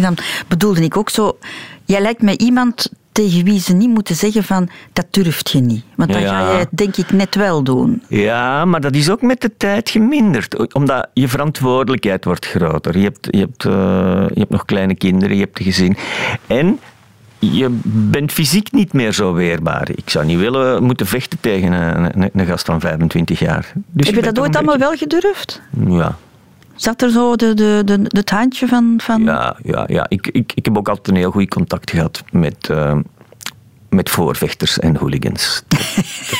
dan 0.00 0.16
bedoelde 0.48 0.82
ik 0.82 0.96
ook 0.96 1.10
zo... 1.10 1.38
Jij 1.84 2.00
lijkt 2.00 2.22
mij 2.22 2.36
iemand 2.36 2.90
tegen 3.12 3.44
wie 3.44 3.60
ze 3.60 3.72
niet 3.74 3.88
moeten 3.90 4.14
zeggen 4.16 4.44
van 4.44 4.68
dat 4.92 5.06
durft 5.10 5.50
je 5.50 5.60
niet. 5.60 5.84
Want 5.96 6.12
dan 6.12 6.20
Ja, 6.20 6.28
ga 6.28 6.52
je 6.52 6.58
het 6.58 6.68
denk 6.70 6.96
ik 6.96 7.12
net 7.12 7.34
wel 7.34 7.62
doen. 7.62 8.02
Ja, 8.08 8.64
maar 8.64 8.80
dat 8.80 8.94
is 8.94 9.10
ook 9.10 9.22
met 9.22 9.40
de 9.40 9.50
tijd 9.56 9.90
geminderd. 9.90 10.74
Omdat 10.74 11.08
je 11.12 11.28
verantwoordelijkheid 11.28 12.24
wordt 12.24 12.46
groter. 12.46 12.98
Je 12.98 13.04
hebt, 13.04 13.28
je 13.30 13.38
hebt, 13.38 13.64
uh, 13.64 13.72
je 14.32 14.38
hebt 14.38 14.50
nog 14.50 14.64
kleine 14.64 14.94
kinderen, 14.94 15.36
je 15.36 15.42
hebt 15.42 15.58
een 15.58 15.64
gezin. 15.64 15.96
En 16.46 16.78
je 17.38 17.78
bent 17.84 18.32
fysiek 18.32 18.72
niet 18.72 18.92
meer 18.92 19.12
zo 19.12 19.32
weerbaar. 19.32 19.88
Ik 19.94 20.10
zou 20.10 20.24
niet 20.24 20.38
willen 20.38 20.82
moeten 20.82 21.06
vechten 21.06 21.40
tegen 21.40 21.72
een, 21.72 22.22
een, 22.22 22.30
een 22.32 22.46
gast 22.46 22.66
van 22.66 22.80
25 22.80 23.38
jaar. 23.38 23.72
Dus 23.90 24.06
Heb 24.06 24.14
je 24.14 24.22
dat 24.22 24.38
ooit 24.38 24.56
allemaal 24.56 24.78
wel 24.78 24.96
gedurfd? 24.96 25.60
Ja, 25.88 26.16
Zat 26.74 27.02
er 27.02 27.10
zo 27.10 27.36
de, 27.36 27.54
de, 27.54 27.82
de, 27.84 28.00
het 28.08 28.30
handje 28.30 28.66
van... 28.66 28.94
van... 29.02 29.22
ja, 29.22 29.56
ja, 29.62 29.84
ja. 29.86 30.06
Ik, 30.08 30.26
ik, 30.26 30.52
ik 30.54 30.64
heb 30.64 30.78
ook 30.78 30.88
altijd 30.88 31.08
een 31.08 31.16
heel 31.16 31.30
goed 31.30 31.48
contact 31.48 31.90
gehad 31.90 32.24
met, 32.30 32.68
uh, 32.70 32.98
met 33.92 34.10
voorvechters 34.10 34.78
en 34.78 34.96
hooligans. 34.96 35.62
Dat, 35.68 35.80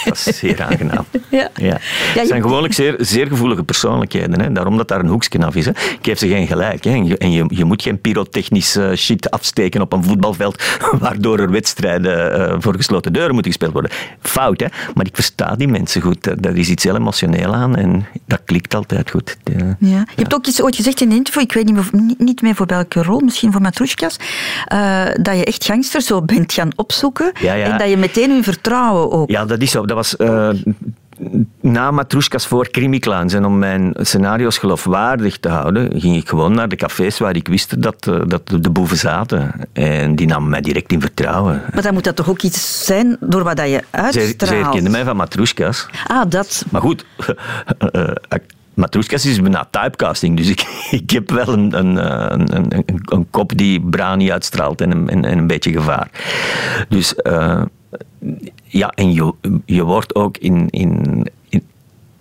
was 0.05 0.23
zeer 0.23 0.63
aangenaam. 0.63 1.05
Ja. 1.29 1.51
Ja. 1.55 1.77
Het 1.81 2.27
zijn 2.29 2.43
gewoonlijk 2.43 2.75
zeer, 2.75 2.95
zeer 2.99 3.27
gevoelige 3.27 3.63
persoonlijkheden. 3.63 4.41
Hè. 4.41 4.53
Daarom 4.53 4.77
dat 4.77 4.89
daar 4.89 5.01
een 5.01 5.07
hoekje 5.07 5.45
af 5.47 5.55
is. 5.55 5.65
Hè. 5.65 5.71
Ik 5.71 5.99
geef 6.03 6.19
ze 6.19 6.29
geen 6.29 6.47
gelijk. 6.47 6.85
Hè. 6.85 6.91
En, 6.91 7.07
je, 7.07 7.19
en 7.19 7.31
je, 7.33 7.45
je 7.49 7.65
moet 7.65 7.83
geen 7.83 8.01
pyrotechnische 8.01 8.93
shit 8.97 9.31
afsteken 9.31 9.81
op 9.81 9.93
een 9.93 10.05
voetbalveld 10.05 10.63
waardoor 11.01 11.39
er 11.39 11.51
wedstrijden 11.51 12.33
eh, 12.49 12.57
voor 12.59 12.75
gesloten 12.77 13.13
deuren 13.13 13.33
moeten 13.33 13.51
gespeeld 13.53 13.73
worden. 13.73 13.91
Fout, 14.23 14.61
hè. 14.61 14.67
Maar 14.95 15.07
ik 15.07 15.15
versta 15.15 15.55
die 15.57 15.69
mensen 15.69 16.01
goed. 16.03 16.25
Daar- 16.25 16.41
Daar 16.41 16.57
is 16.57 16.69
iets 16.69 16.85
heel 16.85 16.97
emotioneel 16.97 17.55
aan 17.55 17.77
en 17.77 18.07
dat 18.27 18.41
klikt 18.45 18.75
altijd 18.75 19.11
goed. 19.11 19.37
Ja. 19.45 19.77
Ja. 19.79 19.89
Je 19.89 20.23
hebt 20.23 20.35
ook 20.35 20.47
eens 20.47 20.63
ooit 20.63 20.77
gezegd 20.77 21.01
in 21.01 21.11
een 21.11 21.17
interview, 21.17 21.43
ik 21.43 21.53
weet 21.53 21.65
niet, 21.65 21.75
meer, 21.75 22.15
niet- 22.19 22.43
meer 22.43 22.55
voor 22.55 22.67
welke 22.67 23.03
rol, 23.03 23.21
misschien 23.21 23.53
voor 23.53 23.61
Matrushkas, 23.61 24.17
eh, 24.65 25.05
dat 25.21 25.37
je 25.37 25.45
echt 25.45 25.65
gangsters 25.65 26.07
zo 26.07 26.23
bent 26.23 26.53
gaan 26.53 26.71
opzoeken 26.77 27.33
Ja, 27.43 27.55
ja. 27.55 27.73
en 27.73 27.79
dat 27.79 27.89
je 27.89 27.97
meteen 27.97 28.31
hun 28.31 28.43
vertrouwen 28.43 29.11
ook. 29.11 29.31
Ja, 29.31 29.45
dat 29.45 29.61
is 29.61 29.71
zo. 29.71 29.87
Dat 29.87 29.97
was 29.97 30.17
eh, 30.17 30.49
na 31.61 31.91
Matrushkas 31.91 32.47
voor 32.47 32.71
Krimiklan's. 32.71 33.35
En 33.35 33.45
om 33.45 33.59
mijn 33.59 33.95
scenario's 34.01 34.59
geloofwaardig 34.59 35.39
te 35.39 35.49
houden, 35.49 36.01
ging 36.01 36.17
ik 36.17 36.29
gewoon 36.29 36.55
naar 36.55 36.69
de 36.69 36.77
cafés 36.77 37.19
waar 37.19 37.37
ik 37.37 37.49
wist 37.49 37.83
dat, 37.83 38.07
eh, 38.07 38.21
dat 38.27 38.43
de 38.61 38.71
boeven 38.71 38.97
zaten. 38.97 39.53
En 39.73 40.17
die 40.17 40.27
namen 40.27 40.51
mij 40.51 40.61
direct 40.61 40.93
in 40.93 41.01
vertrouwen. 41.01 41.63
Maar 41.73 41.83
dan 41.83 41.95
moet 41.95 42.05
dat 42.05 42.17
toch 42.17 42.29
ook 42.29 42.43
iets 42.43 42.85
zijn 42.85 43.17
door 43.21 43.43
wat 43.43 43.57
dat 43.57 43.69
je 43.69 43.83
uitstraalt. 43.91 44.35
zij 44.39 44.57
herkenden 44.57 44.93
mij 44.93 45.05
van 45.05 45.17
Matrushkas. 45.17 45.89
Ah, 46.07 46.23
dat. 46.29 46.65
Maar 46.71 46.81
goed, 46.81 47.05
Matrushkas 48.75 49.27
is 49.27 49.41
bijna 49.41 49.69
typecasting, 49.71 50.37
dus 50.37 50.49
ik, 50.49 50.61
ik 51.01 51.11
heb 51.11 51.31
wel 51.31 51.49
een, 51.49 51.79
een, 51.79 52.57
een, 52.57 52.85
een, 53.05 53.27
kop 53.31 53.57
die 53.57 53.81
brani 53.81 54.33
uitstraalt 54.33 54.81
en 54.81 54.91
een, 54.91 55.09
en, 55.09 55.25
en 55.25 55.39
een 55.39 55.47
beetje 55.47 55.73
gevaar. 55.73 56.11
Dus 56.89 57.15
eh, 57.15 57.63
ja, 58.65 58.91
en 58.91 59.13
je, 59.13 59.35
je 59.65 59.83
wordt 59.83 60.15
ook 60.15 60.37
in, 60.37 60.71
in, 60.71 61.27
in, 61.49 61.63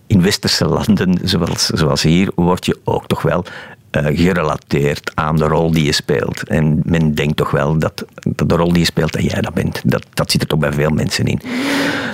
in 0.07 0.21
westerse 0.21 0.65
landen, 0.65 1.19
zoals, 1.23 1.65
zoals 1.65 2.01
hier, 2.01 2.31
word 2.35 2.65
je 2.65 2.79
ook 2.83 3.07
toch 3.07 3.21
wel 3.21 3.45
gerelateerd 3.91 5.11
aan 5.15 5.35
de 5.35 5.45
rol 5.45 5.71
die 5.71 5.85
je 5.85 5.91
speelt. 5.91 6.43
En 6.47 6.81
men 6.85 7.13
denkt 7.13 7.37
toch 7.37 7.51
wel 7.51 7.77
dat, 7.77 8.05
de 8.45 8.55
rol 8.55 8.69
die 8.69 8.79
je 8.79 8.85
speelt, 8.85 9.11
dat 9.13 9.23
jij 9.23 9.41
dat 9.41 9.53
bent. 9.53 9.81
Dat, 9.85 10.05
dat 10.13 10.31
zit 10.31 10.41
er 10.41 10.47
toch 10.47 10.59
bij 10.59 10.73
veel 10.73 10.89
mensen 10.89 11.25
in. 11.25 11.41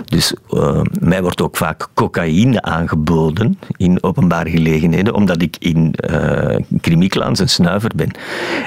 Dus 0.06 0.34
eh, 0.50 0.82
mij 1.00 1.22
wordt 1.22 1.42
ook 1.42 1.58
vaak 1.58 1.88
cocaïne 1.94 2.62
aangeboden 2.62 3.60
in 3.78 4.04
openbare 4.04 4.50
gelegenheden, 4.50 5.14
omdat 5.14 5.42
ik 5.42 5.56
in 5.60 5.94
uh, 6.10 6.56
Krimiklaans 6.82 7.40
een 7.40 7.50
snuiver 7.50 7.92
ben. 7.96 8.12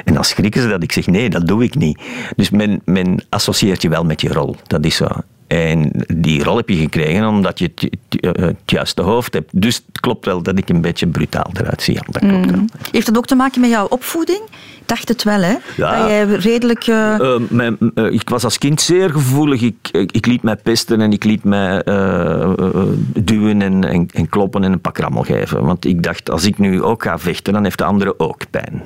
En 0.05 0.14
dan 0.14 0.25
schrikken 0.25 0.62
ze 0.62 0.69
dat 0.69 0.83
ik 0.83 0.93
zeg, 0.93 1.07
nee, 1.07 1.31
dat 1.31 1.47
doe 1.47 1.62
ik 1.62 1.75
niet. 1.75 2.00
Dus 2.37 2.50
men, 2.50 2.81
men 2.85 3.25
associeert 3.29 3.83
je 3.83 3.88
wel 3.88 4.05
met 4.05 4.21
je 4.21 4.33
rol. 4.33 4.57
Dat 4.67 4.85
is 4.85 4.97
zo. 4.97 5.09
En 5.50 5.90
die 6.16 6.45
rol 6.45 6.57
heb 6.57 6.69
je 6.69 6.76
gekregen 6.76 7.26
omdat 7.26 7.59
je 7.59 7.71
het, 7.75 7.88
het, 8.21 8.57
juiste 8.66 9.02
hoofd 9.02 9.33
hebt. 9.33 9.50
Dus 9.52 9.76
het 9.87 10.00
klopt 10.00 10.25
wel 10.25 10.42
dat 10.42 10.59
ik 10.59 10.69
een 10.69 10.80
beetje 10.80 11.07
brutaal 11.07 11.50
eruit 11.52 11.83
zie. 11.83 11.99
Dat 12.07 12.23
klopt 12.23 12.50
wel. 12.50 12.64
Heeft 12.90 13.07
dat 13.07 13.16
ook 13.16 13.26
te 13.26 13.35
maken 13.35 13.61
met 13.61 13.71
jouw 13.71 13.87
opvoeding? 13.87 14.40
Ik 14.91 14.97
dacht 14.97 15.09
het 15.09 15.23
wel, 15.23 15.41
hè? 15.41 15.55
Ja. 15.77 15.99
Dat 15.99 16.09
jij 16.09 16.25
redelijk... 16.25 16.87
eh, 16.87 17.15
Uh, 17.21 17.35
mijn, 17.49 17.77
uh, 17.95 18.13
ik 18.13 18.29
was 18.29 18.45
als 18.45 18.59
kind 18.59 18.81
zeer 18.81 19.11
gevoelig. 19.11 19.63
Ik, 19.63 19.89
ik, 19.93 20.13
ik 20.13 20.27
liet 20.27 20.43
mij 20.43 20.57
pesten 20.57 21.01
en 21.01 21.13
ik 21.13 21.25
liet 21.25 21.45
mij 21.45 21.83
uh, 21.85 22.51
duwen 23.19 23.63
en, 23.63 23.85
en, 23.85 24.09
en, 24.13 24.29
kloppen 24.29 24.65
en 24.65 24.73
een 24.73 24.81
pak 24.81 24.99
rammel 24.99 25.23
geven. 25.23 25.65
Want 25.65 25.85
ik 25.85 26.03
dacht, 26.03 26.31
als 26.31 26.45
ik 26.45 26.59
nu 26.59 26.83
ook 26.83 27.03
ga 27.03 27.19
vechten, 27.19 27.53
dan 27.53 27.65
heeft 27.65 27.79
de 27.79 27.85
andere 27.85 28.19
ook 28.19 28.51
pijn. 28.51 28.83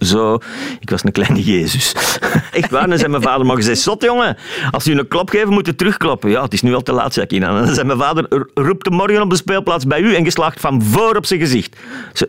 Zo, 0.00 0.38
ik 0.80 0.90
was 0.90 1.04
een 1.04 1.12
kleine 1.12 1.42
Jezus. 1.42 1.94
Echt 2.52 2.70
waar, 2.70 2.88
dan 2.88 2.98
zei 2.98 3.10
mijn 3.10 3.22
vader 3.22 3.46
maar 3.46 3.56
gezegd, 3.56 3.80
zot 3.80 4.02
jongen, 4.02 4.36
als 4.70 4.84
je 4.84 4.92
een 4.98 5.08
klop 5.08 5.30
geeft, 5.30 5.46
moet 5.46 5.66
je 5.66 5.74
terugkloppen. 5.74 6.30
Ja, 6.30 6.42
het 6.42 6.52
is 6.52 6.62
nu 6.62 6.74
al 6.74 6.82
te 6.82 6.92
laat, 6.92 7.12
zei 7.12 7.26
ik. 7.28 7.42
En 7.42 7.54
dan 7.54 7.74
zei 7.74 7.86
mijn 7.86 7.98
vader, 7.98 8.46
roept 8.54 8.86
hem 8.86 8.94
morgen 8.94 9.22
op 9.22 9.30
de 9.30 9.36
speelplaats 9.36 9.86
bij 9.86 10.00
u 10.00 10.14
en 10.14 10.24
geslaagd 10.24 10.60
van 10.60 10.82
voor 10.82 11.16
op 11.16 11.26
zijn 11.26 11.40
gezicht. 11.40 11.76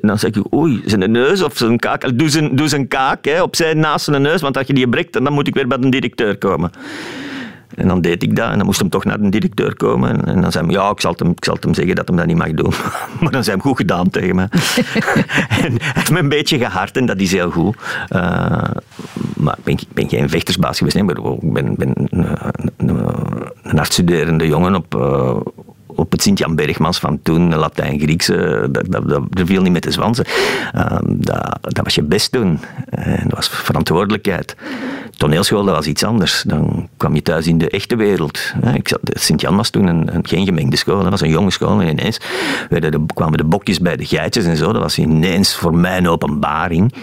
Dan 0.02 0.20
zeg 0.20 0.32
ik, 0.32 0.54
oei, 0.54 0.82
zijn 0.86 1.12
neus 1.12 1.42
of 1.42 1.58
zijn 1.58 1.80
kaak, 1.80 2.18
doe 2.18 2.30
zijn, 2.30 2.56
doe 2.56 2.68
zijn 2.68 2.88
kaak 2.88 3.13
Hè, 3.22 3.42
opzij 3.42 3.74
naast 3.74 4.06
zijn 4.06 4.22
neus, 4.22 4.42
want 4.42 4.58
als 4.58 4.68
je 4.68 4.74
die 4.74 4.90
breekt, 4.90 5.14
dan 5.14 5.34
moet 5.34 5.48
ik 5.48 5.54
weer 5.54 5.68
bij 5.68 5.78
de 5.78 5.90
directeur 5.90 6.38
komen. 6.38 6.72
En 7.76 7.88
dan 7.88 8.02
deed 8.02 8.24
ik 8.24 8.36
dat 8.36 8.52
en 8.52 8.58
dan 8.58 8.66
moest 8.66 8.80
hem 8.80 8.90
toch 8.90 9.04
naar 9.04 9.22
de 9.22 9.30
directeur 9.30 9.76
komen. 9.76 10.26
En 10.26 10.42
dan 10.42 10.52
zei 10.52 10.66
hij, 10.66 10.74
ja, 10.74 10.90
ik 10.90 11.02
zal, 11.02 11.14
hem, 11.18 11.30
ik 11.30 11.46
zal 11.46 11.58
hem 11.60 11.74
zeggen 11.74 11.96
dat 11.96 12.08
hij 12.08 12.18
dat 12.18 12.26
niet 12.26 12.38
mag 12.38 12.52
doen. 12.52 12.74
Maar 13.22 13.32
dan 13.32 13.44
zei 13.44 13.56
hij 13.56 13.66
goed 13.66 13.78
gedaan 13.78 14.10
tegen 14.10 14.36
me. 14.36 14.48
en 15.64 15.72
hij 15.78 15.92
heeft 15.94 16.12
me 16.12 16.20
een 16.20 16.30
beetje 16.30 16.58
gehard 16.58 16.98
en 16.98 17.06
dat 17.06 17.20
is 17.20 17.32
heel 17.32 17.52
goed. 17.52 17.76
Uh, 18.10 18.22
maar 19.36 19.58
ik 19.58 19.64
ben, 19.64 19.74
ik 19.74 19.88
ben 19.94 20.10
geen 20.10 20.30
vechtersbaas 20.30 20.78
geweest. 20.78 20.96
Nee, 20.96 21.06
maar 21.06 21.18
ik 21.18 21.54
ben, 21.54 21.76
ben 21.76 21.94
een, 21.96 22.28
een, 23.68 24.40
een 24.40 24.48
jongen 24.48 24.76
op... 24.76 24.96
Uh, 24.96 25.36
op 25.96 26.12
het 26.12 26.22
Sint-Jan 26.22 26.56
Bergmans 26.56 27.00
van 27.00 27.20
toen, 27.22 27.56
Latijn, 27.56 28.00
Grieks, 28.00 28.26
dat, 28.26 28.74
dat, 28.74 29.10
dat, 29.10 29.24
dat 29.30 29.48
viel 29.48 29.62
niet 29.62 29.72
met 29.72 29.84
de 29.84 29.92
zwansen. 29.92 30.26
Uh, 30.76 30.98
dat, 31.02 31.58
dat 31.62 31.84
was 31.84 31.96
je 31.96 32.04
best 32.04 32.32
doen. 32.32 32.60
En 32.90 33.24
dat 33.24 33.36
was 33.36 33.50
verantwoordelijkheid. 33.50 34.56
Toneelschool, 35.18 35.64
dat 35.64 35.76
was 35.76 35.86
iets 35.86 36.04
anders. 36.04 36.44
Dan 36.48 36.90
kwam 36.98 37.16
je 37.16 37.22
thuis 37.22 37.48
in 37.48 37.58
de 37.58 37.70
echte 37.70 37.96
wereld. 37.96 38.54
Sint-Jan 39.04 39.56
was 39.56 39.70
toen 39.70 39.88
een, 39.88 40.16
een, 40.16 40.28
geen 40.28 40.46
gemengde 40.46 40.78
school, 40.78 41.02
dat 41.02 41.10
was 41.10 41.22
een 41.22 41.30
jonge 41.30 41.52
school. 41.52 41.82
En 41.82 41.88
ineens 41.88 42.20
werden 42.70 42.92
de, 42.92 43.06
kwamen 43.14 43.38
de 43.38 43.44
bokjes 43.44 43.80
bij 43.80 43.96
de 43.96 44.06
geitjes 44.06 44.46
en 44.46 44.58
zo. 44.58 44.72
Dat 44.74 44.82
was 44.82 44.98
ineens 44.98 45.56
voor 45.56 45.76
mij 45.76 45.98
een 45.98 46.08
openbaring, 46.08 46.94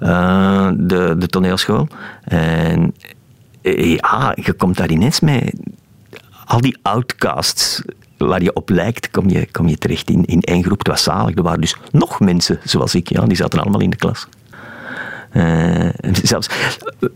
uh, 0.00 0.68
de, 0.76 1.14
de 1.18 1.26
toneelschool. 1.26 1.88
En 2.24 2.94
ja, 3.62 4.32
je 4.34 4.52
komt 4.52 4.76
daar 4.76 4.90
ineens 4.90 5.20
mee. 5.20 5.52
Al 6.44 6.60
die 6.60 6.78
outcasts 6.82 7.82
waar 8.16 8.42
je 8.42 8.52
op 8.52 8.68
lijkt, 8.68 9.10
kom 9.10 9.28
je, 9.28 9.48
kom 9.50 9.68
je 9.68 9.78
terecht 9.78 10.10
in, 10.10 10.24
in 10.24 10.40
één 10.40 10.64
groep. 10.64 10.78
Het 10.78 10.88
was 10.88 11.02
zalig. 11.02 11.36
Er 11.36 11.42
waren 11.42 11.60
dus 11.60 11.76
nog 11.90 12.20
mensen 12.20 12.58
zoals 12.64 12.94
ik, 12.94 13.08
ja, 13.08 13.24
die 13.24 13.36
zaten 13.36 13.60
allemaal 13.60 13.80
in 13.80 13.90
de 13.90 13.96
klas. 13.96 14.28
Uh, 15.32 15.88
zelfs, 16.22 16.48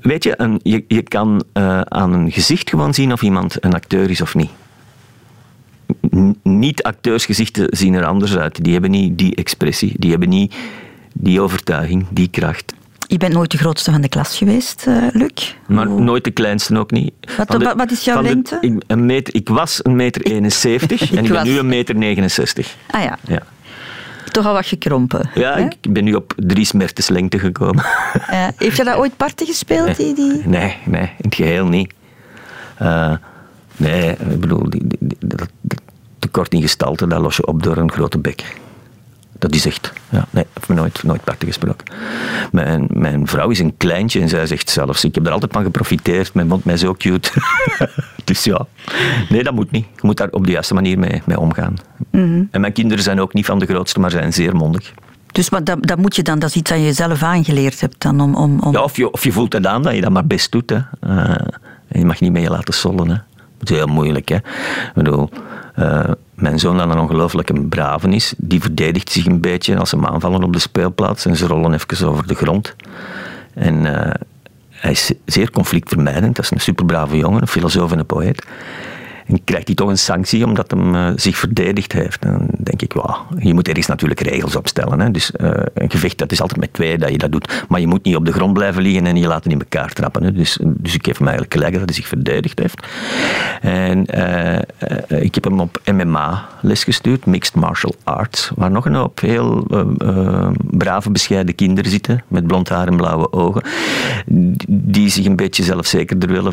weet 0.01 0.25
je, 0.25 0.35
een, 0.37 0.61
je, 0.63 0.85
je 0.89 1.03
kan 1.03 1.45
uh, 1.55 1.81
aan 1.81 2.13
een 2.13 2.33
gezicht 2.33 2.71
gewoon 2.71 2.95
zien 2.95 3.13
of 3.13 3.23
iemand 3.23 3.65
een 3.65 3.75
acteur 3.75 4.11
is 4.11 4.21
of 4.21 4.35
niet. 4.35 4.51
Niet-acteursgezichten 6.43 7.67
zien 7.71 7.95
er 7.95 8.05
anders 8.05 8.37
uit. 8.37 8.65
Die 8.65 8.73
hebben 8.73 8.91
niet 8.91 9.19
die 9.19 9.35
expressie, 9.35 9.95
die 9.97 10.11
hebben 10.11 10.29
niet 10.29 10.55
die 11.13 11.41
overtuiging, 11.41 12.07
die 12.11 12.29
kracht. 12.29 12.75
Je 13.11 13.19
bent 13.19 13.33
nooit 13.33 13.51
de 13.51 13.59
grootste 13.59 13.91
van 13.91 14.01
de 14.01 14.09
klas 14.09 14.37
geweest, 14.37 14.85
uh, 14.89 15.07
Luc? 15.13 15.55
Maar 15.67 15.87
Hoe... 15.87 16.01
nooit 16.01 16.25
de 16.25 16.31
kleinste 16.31 16.79
ook 16.79 16.91
niet. 16.91 17.13
Wat, 17.37 17.49
de, 17.49 17.75
wat 17.77 17.91
is 17.91 18.05
jouw 18.05 18.23
lengte? 18.23 18.59
De, 18.61 18.67
ik, 18.67 18.83
een 18.87 19.07
meter, 19.07 19.35
ik 19.35 19.49
was 19.49 19.81
een 19.83 19.97
meter 19.97 20.23
71 20.23 21.01
en 21.13 21.25
ik 21.25 21.31
ben 21.31 21.45
nu 21.45 21.59
een 21.59 21.67
meter 21.67 21.95
69. 21.95 22.77
Ah 22.91 23.03
ja. 23.03 23.19
ja. 23.27 23.43
Toch 24.31 24.47
al 24.47 24.53
wat 24.53 24.67
gekrompen. 24.67 25.31
Ja, 25.35 25.55
hè? 25.55 25.65
ik 25.65 25.93
ben 25.93 26.05
nu 26.05 26.15
op 26.15 26.35
drie 26.37 26.65
smertes 26.65 27.09
lengte 27.09 27.39
gekomen. 27.39 27.85
Uh, 28.31 28.47
heeft 28.57 28.77
je 28.77 28.85
daar 28.85 28.99
ooit 29.03 29.17
parten 29.17 29.47
gespeeld? 29.47 29.87
Nee, 29.87 30.15
die, 30.15 30.15
die... 30.15 30.49
nee, 30.49 30.77
nee, 30.85 31.03
in 31.03 31.11
het 31.17 31.35
geheel 31.35 31.67
niet. 31.67 31.93
Uh, 32.83 33.13
nee, 33.77 34.11
ik 34.11 34.41
bedoel, 34.41 34.71
die, 34.71 34.83
die, 34.87 35.17
dat, 35.19 35.49
dat 35.61 35.81
tekort 36.19 36.53
in 36.53 36.63
gestalte, 36.63 37.07
dat 37.07 37.21
los 37.21 37.37
je 37.37 37.47
op 37.47 37.63
door 37.63 37.77
een 37.77 37.93
grote 37.93 38.19
bek. 38.19 38.59
Dat 39.41 39.55
is 39.55 39.67
echt. 39.67 39.93
Ja, 40.09 40.27
nee, 40.31 40.45
ik 40.55 40.65
heb 40.67 40.77
nooit, 40.77 41.03
nooit 41.03 41.25
parten 41.25 41.47
gesproken. 41.47 41.87
Mijn, 42.53 42.87
mijn 42.89 43.27
vrouw 43.27 43.49
is 43.51 43.59
een 43.59 43.77
kleintje 43.77 44.21
en 44.21 44.29
zij 44.29 44.47
zegt 44.47 44.71
zelfs: 44.71 45.05
Ik 45.05 45.15
heb 45.15 45.27
er 45.27 45.33
altijd 45.33 45.53
van 45.53 45.63
geprofiteerd, 45.63 46.35
men 46.35 46.49
vond 46.49 46.65
mij 46.65 46.77
zo 46.77 46.95
cute. 46.95 47.31
dus 48.25 48.45
ja, 48.45 48.67
nee, 49.29 49.43
dat 49.43 49.55
moet 49.55 49.71
niet. 49.71 49.87
Je 49.95 50.01
moet 50.03 50.17
daar 50.17 50.29
op 50.31 50.47
de 50.47 50.53
juiste 50.53 50.75
manier 50.75 50.99
mee, 50.99 51.23
mee 51.25 51.39
omgaan. 51.41 51.75
Mm 52.11 52.25
-hmm. 52.25 52.49
En 52.51 52.61
mijn 52.61 52.73
kinderen 52.73 53.05
zijn 53.05 53.21
ook 53.21 53.35
niet 53.35 53.47
van 53.47 53.59
de 53.59 53.67
grootste, 53.67 54.01
maar 54.01 54.11
zijn 54.11 54.33
zeer 54.33 54.57
mondig. 54.57 54.93
Dus 55.33 55.51
maar 55.51 55.65
dat, 55.65 55.87
dat 55.87 55.99
moet 55.99 56.17
je 56.17 56.23
dan, 56.23 56.39
dat 56.39 56.49
is 56.49 56.57
iets 56.57 56.71
dat 56.71 56.81
je 56.81 56.93
zelf 56.93 57.23
aangeleerd 57.23 57.81
hebt 57.81 58.03
dan 58.03 58.21
om... 58.21 58.35
om, 58.35 58.61
om... 58.61 58.73
Ja, 58.73 58.83
of 58.83 58.97
je, 58.97 59.11
of 59.11 59.25
je 59.25 59.33
voelt 59.33 59.53
het 59.53 59.67
aan 59.67 59.83
dat 59.83 59.95
je 59.95 60.01
dat 60.01 60.11
maar 60.11 60.27
best 60.27 60.53
doet. 60.53 60.71
Hè. 60.71 60.79
Uh, 61.07 61.35
je 61.89 62.05
mag 62.05 62.21
niet 62.21 62.33
mee 62.33 62.51
laten 62.51 62.75
sollen. 62.75 63.09
Hè. 63.09 63.17
Dat 63.59 63.71
is 63.71 63.77
heel 63.77 63.87
moeilijk. 63.87 64.29
Hè. 64.29 64.37
Ik 64.37 64.93
bedoel, 64.95 65.31
uh, 65.79 66.11
mijn 66.41 66.59
zoon, 66.59 66.77
dat 66.77 66.91
een 66.91 66.99
ongelooflijk 66.99 67.49
een 67.49 67.69
brave 67.69 68.09
is, 68.09 68.35
die 68.37 68.61
verdedigt 68.61 69.11
zich 69.11 69.27
een 69.27 69.41
beetje 69.41 69.79
als 69.79 69.91
ze 69.91 70.07
aanvallen 70.07 70.43
op 70.43 70.53
de 70.53 70.59
speelplaats 70.59 71.27
en 71.27 71.37
ze 71.37 71.47
rollen 71.47 71.73
even 71.73 72.09
over 72.09 72.27
de 72.27 72.35
grond. 72.35 72.77
En 73.55 73.75
uh, 73.75 74.11
hij 74.71 74.91
is 74.91 75.13
zeer 75.25 75.51
conflictvermijdend. 75.51 76.37
Dat 76.37 76.45
is 76.45 76.51
een 76.51 76.61
superbrave 76.61 77.17
jongen, 77.17 77.41
een 77.41 77.49
filosoof 77.49 77.93
en 77.93 77.99
een 77.99 78.07
poëet. 78.07 78.47
En 79.31 79.45
krijgt 79.45 79.67
hij 79.67 79.77
toch 79.77 79.89
een 79.89 79.99
sanctie 79.99 80.45
omdat 80.45 80.71
hij 80.71 80.81
uh, 80.81 81.13
zich 81.17 81.37
verdedigd 81.37 81.93
heeft. 81.93 82.23
Dan 82.23 82.49
denk 82.59 82.83
ik, 82.83 82.93
wow, 82.93 83.17
je 83.39 83.55
moet 83.55 83.69
ergens 83.69 83.87
natuurlijk 83.87 84.21
regels 84.21 84.57
opstellen. 84.57 85.01
Hè. 85.01 85.11
Dus 85.11 85.33
uh, 85.41 85.51
een 85.75 85.91
gevecht, 85.91 86.19
dat 86.19 86.33
is 86.33 86.41
altijd 86.41 86.61
met 86.61 86.73
twee 86.73 86.99
dat 86.99 87.11
je 87.11 87.19
dat 87.19 87.33
doet. 87.33 87.65
Maar 87.69 87.81
je 87.81 87.87
moet 87.87 88.05
niet 88.05 88.17
op 88.17 88.25
de 88.25 88.33
grond 88.33 88.53
blijven 88.53 88.83
liggen 88.83 89.07
en 89.07 89.17
je 89.17 89.27
laten 89.27 89.51
in 89.51 89.59
elkaar 89.59 89.93
trappen. 89.93 90.23
Hè. 90.23 90.33
Dus, 90.33 90.59
dus 90.65 90.95
ik 90.95 91.05
geef 91.05 91.19
hem 91.19 91.27
eigenlijk 91.27 91.57
gelijk 91.57 91.75
dat 91.75 91.85
hij 91.85 91.95
zich 91.95 92.09
verdedigd 92.09 92.59
heeft. 92.59 92.87
En 93.61 94.07
uh, 94.15 95.23
ik 95.23 95.35
heb 95.35 95.45
hem 95.45 95.61
op 95.61 95.81
MMA 95.93 96.49
les 96.61 96.85
gestuurd, 96.85 97.27
Mixed 97.27 97.55
Martial 97.55 97.95
Arts, 98.05 98.51
waar 98.55 98.71
nog 98.71 98.87
een 98.87 98.95
hoop 98.95 99.21
heel 99.21 99.67
brave, 100.61 101.11
bescheiden 101.11 101.55
kinderen 101.55 101.91
zitten 101.91 102.23
met 102.29 102.47
blond 102.47 102.69
haar 102.69 102.87
en 102.87 102.97
blauwe 102.97 103.33
ogen, 103.33 103.63
die 104.69 105.09
zich 105.09 105.25
een 105.25 105.37
beetje 105.37 105.63
zelfzekerder 105.63 106.29
willen 106.29 106.53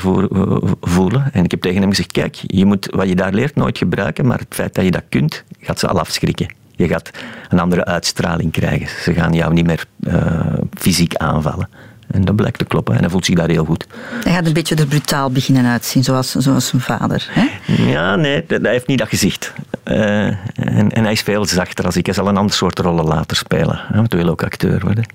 voelen. 0.81 1.34
En 1.34 1.43
ik 1.43 1.51
heb 1.51 1.62
tegen 1.62 1.81
hem 1.81 1.89
gezegd, 1.89 2.12
kijk, 2.12 2.36
je 2.48 2.65
moet 2.67 2.88
wat 2.91 3.07
je 3.07 3.15
daar 3.15 3.33
leert 3.33 3.55
nooit 3.55 3.77
gebruiken, 3.77 4.27
maar 4.27 4.39
het 4.39 4.55
feit 4.55 4.75
dat 4.75 4.86
je 4.86 4.91
dat 4.91 5.03
kunt, 5.09 5.43
gaat 5.59 5.79
ze 5.79 5.88
al 5.88 6.00
afschrikken. 6.00 6.53
Je 6.75 6.88
gaat 6.88 7.12
een 7.50 7.59
andere 7.59 7.86
uitstraling 7.86 8.51
krijgen. 8.51 8.88
Ze 9.03 9.13
gaan 9.13 9.33
jou 9.33 9.53
niet 9.53 9.65
meer 9.65 9.86
uh, 10.00 10.53
fysiek 10.74 11.15
aanvallen. 11.15 11.69
En 12.07 12.25
dat 12.25 12.36
blijkt 12.36 12.57
te 12.57 12.65
kloppen 12.65 12.95
en 12.95 13.00
hij 13.00 13.09
voelt 13.09 13.25
zich 13.25 13.36
daar 13.36 13.50
heel 13.50 13.65
goed. 13.65 13.88
Hij 14.24 14.33
gaat 14.33 14.45
een 14.45 14.53
beetje 14.53 14.75
er 14.75 14.88
brutaal 14.88 15.31
beginnen 15.31 15.65
uitzien, 15.65 16.03
zoals, 16.03 16.31
zoals 16.31 16.67
zijn 16.67 16.81
vader. 16.81 17.27
Hè? 17.29 17.47
Ja, 17.74 18.15
nee, 18.15 18.43
hij 18.47 18.71
heeft 18.71 18.88
niet 18.88 18.97
dat 18.97 19.07
gezicht. 19.07 19.53
Uh, 19.86 20.25
en, 20.55 20.91
en, 20.91 21.03
hij 21.03 21.12
is 21.12 21.21
veel 21.21 21.45
zachter 21.45 21.86
als 21.86 21.97
ik. 21.97 22.05
Hij 22.05 22.15
zal 22.15 22.27
een 22.27 22.38
ander 22.38 22.55
soort 22.55 22.79
rollen 22.79 23.05
later 23.05 23.38
spelen. 23.38 23.81
Hij 23.91 24.05
wil 24.07 24.29
ook 24.29 24.43
acteur 24.43 24.79
worden. 24.79 25.05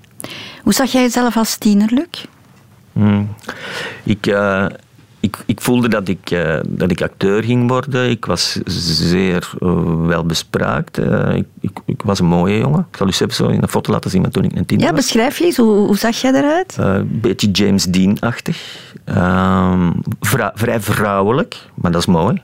Hoe 0.61 0.73
zag 0.73 0.91
jij 0.91 1.01
jezelf 1.01 1.37
als 1.37 1.57
tiener, 1.57 1.89
Luc? 1.91 2.25
Hmm. 2.91 3.35
Ik, 4.03 4.27
uh, 4.27 4.65
ik, 5.23 5.37
ik 5.45 5.61
voelde 5.61 5.87
dat 5.87 6.07
ik, 6.07 6.31
uh, 6.31 6.59
dat 6.67 6.91
ik 6.91 7.01
acteur 7.01 7.43
ging 7.43 7.67
worden. 7.69 8.09
Ik 8.09 8.25
was 8.25 8.59
zeer 8.65 9.51
uh, 9.59 10.05
wel 10.05 10.25
bespraakt. 10.25 10.99
Uh, 10.99 11.35
ik, 11.35 11.45
ik, 11.59 11.71
ik, 11.85 12.01
was 12.01 12.19
een 12.19 12.25
mooie 12.25 12.57
jongen. 12.57 12.85
Ik 12.91 12.97
zal 12.97 13.07
u 13.07 13.09
even 13.09 13.33
zo 13.33 13.47
in 13.47 13.61
een 13.61 13.67
foto 13.67 13.91
laten 13.91 14.09
zien 14.09 14.21
maar 14.21 14.31
toen 14.31 14.43
ik 14.43 14.55
een 14.55 14.65
tiener 14.65 14.85
ja, 14.87 14.93
was. 14.93 14.99
Ja, 14.99 15.05
beschrijf 15.05 15.37
je 15.37 15.45
eens. 15.45 15.57
Hoe, 15.57 15.85
hoe 15.85 15.97
zag 15.97 16.15
jij 16.15 16.33
eruit? 16.33 16.75
Een 16.77 17.19
beetje 17.21 17.51
James 17.51 17.83
Dean-achtig. 17.83 18.79
Ehm, 19.05 19.91
vrij, 20.19 20.51
vrij 20.53 20.79
vrouwelijk, 20.79 21.69
maar 21.73 21.91
dat 21.91 22.01
is 22.01 22.07
mooi 22.07 22.41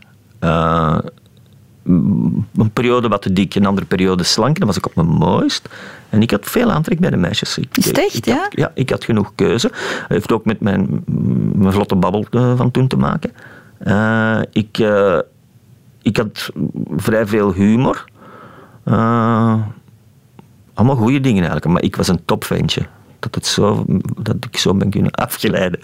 een 1.90 2.72
periode 2.74 3.08
wat 3.08 3.22
te 3.22 3.34
dik, 3.34 3.56
een 3.56 3.66
andere 3.66 3.88
periode 3.88 4.24
slank. 4.24 4.58
Dan 4.58 4.68
was 4.68 4.78
ik 4.78 4.86
op 4.86 4.96
mijn 4.96 5.08
mooist. 5.08 5.70
En 6.10 6.22
ik 6.22 6.32
had 6.32 6.46
veel 6.46 6.72
aantrek 6.72 7.00
bij 7.00 7.10
de 7.10 7.18
meisjes. 7.18 7.58
Ik, 7.58 7.78
Is 7.78 7.86
het 7.86 7.98
echt, 7.98 8.26
ja? 8.26 8.36
Had, 8.36 8.48
ja, 8.52 8.72
ik 8.74 8.90
had 8.90 9.04
genoeg 9.04 9.32
keuze. 9.36 9.68
Dat 9.68 10.08
heeft 10.08 10.32
ook 10.32 10.46
met 10.46 10.60
mijn, 10.60 11.04
mijn 11.54 11.74
vlotte 11.74 11.96
babbel 11.96 12.26
eh, 12.32 12.58
van 12.58 12.72
toen 12.72 12.88
te 12.88 12.98
maken. 12.98 13.32
Uh, 13.88 14.42
ik, 14.52 14.78
uh, 14.78 15.20
ik 16.02 16.18
had 16.18 16.50
vrij 16.96 17.28
veel 17.28 17.54
humor. 17.54 18.06
allemaal 20.74 20.96
goede 20.96 21.20
dingen 21.20 21.44
eigenlijk. 21.44 21.66
Maar 21.66 21.84
ik 21.84 21.96
was 21.96 22.08
een 22.08 22.26
topventje 22.26 22.82
dat, 23.20 23.36
het 23.36 23.46
zo, 23.46 23.86
dat 24.22 24.36
ik 24.50 24.58
zo 24.58 24.74
ben 24.74 24.90
kunnen 24.90 25.12
afgeleiden. 25.12 25.80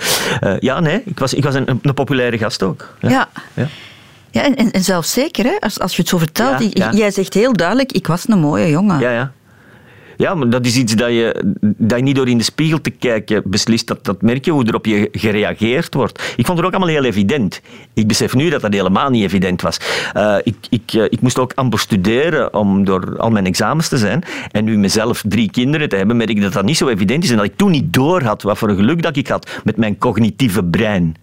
ja, 0.60 0.80
nee, 0.80 1.02
ik 1.06 1.20
was, 1.20 1.34
ik 1.34 1.44
was 1.44 1.56
een, 1.56 1.80
een 1.82 1.94
populaire 1.94 2.38
gast 2.38 2.64
ook. 2.64 2.96
ja. 3.00 3.10
ja. 3.10 3.30
ja. 3.54 3.68
Ja, 4.36 4.56
en, 4.56 4.72
en 4.72 4.84
zelfzeker, 4.84 5.46
hè? 5.46 5.56
Als, 5.60 5.80
als 5.80 5.96
je 5.96 6.02
het 6.02 6.10
zo 6.10 6.18
vertelt. 6.18 6.78
Jij 6.96 7.12
zegt 7.12 7.34
heel 7.34 7.54
duidelijk, 7.54 7.92
ik 7.92 8.08
was 8.08 8.28
een 8.28 8.40
mooie 8.40 8.70
jongen. 8.70 9.00
Ja, 9.00 9.12
ja. 9.12 9.32
Ja, 10.18 10.36
maar 10.36 10.50
dat 10.50 10.66
is 10.66 10.76
iets 10.76 10.96
dat 10.96 11.10
je, 11.10 11.56
dat 11.62 11.98
je 11.98 12.04
niet 12.04 12.16
door 12.16 12.28
in 12.28 12.38
de 12.38 12.44
spiegel 12.44 12.82
te 12.82 12.90
kijken 12.90 13.42
beslist. 13.46 13.88
Dat, 13.88 14.06
dat 14.06 14.22
merk 14.22 14.46
je 14.46 14.52
hoe 14.52 14.66
er 14.66 14.76
op 14.76 14.86
je 14.86 15.10
gereageerd 15.12 15.94
wordt. 15.94 16.34
Ik 16.36 16.46
vond 16.46 16.58
het 16.58 16.68
ook 16.68 16.74
allemaal 16.74 16.94
heel 16.94 17.04
evident. 17.04 17.62
Ik 17.94 18.08
besef 18.08 18.34
nu 18.34 18.50
dat 18.50 18.62
dat 18.62 18.74
helemaal 18.74 19.10
niet 19.10 19.24
evident 19.24 19.62
was. 19.62 19.78
Uh, 20.18 20.36
ik, 20.44 20.56
ik, 20.70 20.94
uh, 20.94 21.04
ik 21.04 21.22
moest 21.22 21.40
ook 21.40 21.52
amper 21.56 21.80
studeren 21.80 22.54
om 22.54 22.86
door 22.86 23.18
al 23.18 23.30
mijn 23.30 23.46
examens 23.46 23.88
te 23.88 23.98
zijn. 23.98 24.24
En 24.52 24.64
nu 24.64 24.78
mezelf 24.78 25.24
drie 25.28 25.52
kinderen 25.52 25.90
te 25.90 25.96
hebben, 25.96 26.18
merk 26.18 26.30
ik 26.30 26.42
dat 26.42 26.54
dat 26.54 26.66
niet 26.66 26.78
zo 26.78 26.88
evident 26.88 27.24
is. 27.24 27.30
En 27.30 27.38
dat 27.38 27.46
ik 27.46 27.58
toen 27.58 27.72
niet 27.72 27.94
door 27.94 28.24
had 28.24 28.42
wat 28.42 28.58
voor 28.58 28.70
een 28.70 28.76
geluk 28.76 29.02
dat 29.02 29.16
ik 29.16 29.28
had 29.28 29.50
met 29.64 29.78
mijn 29.78 29.98
cognitieve 29.98 30.64
brein. 30.64 31.16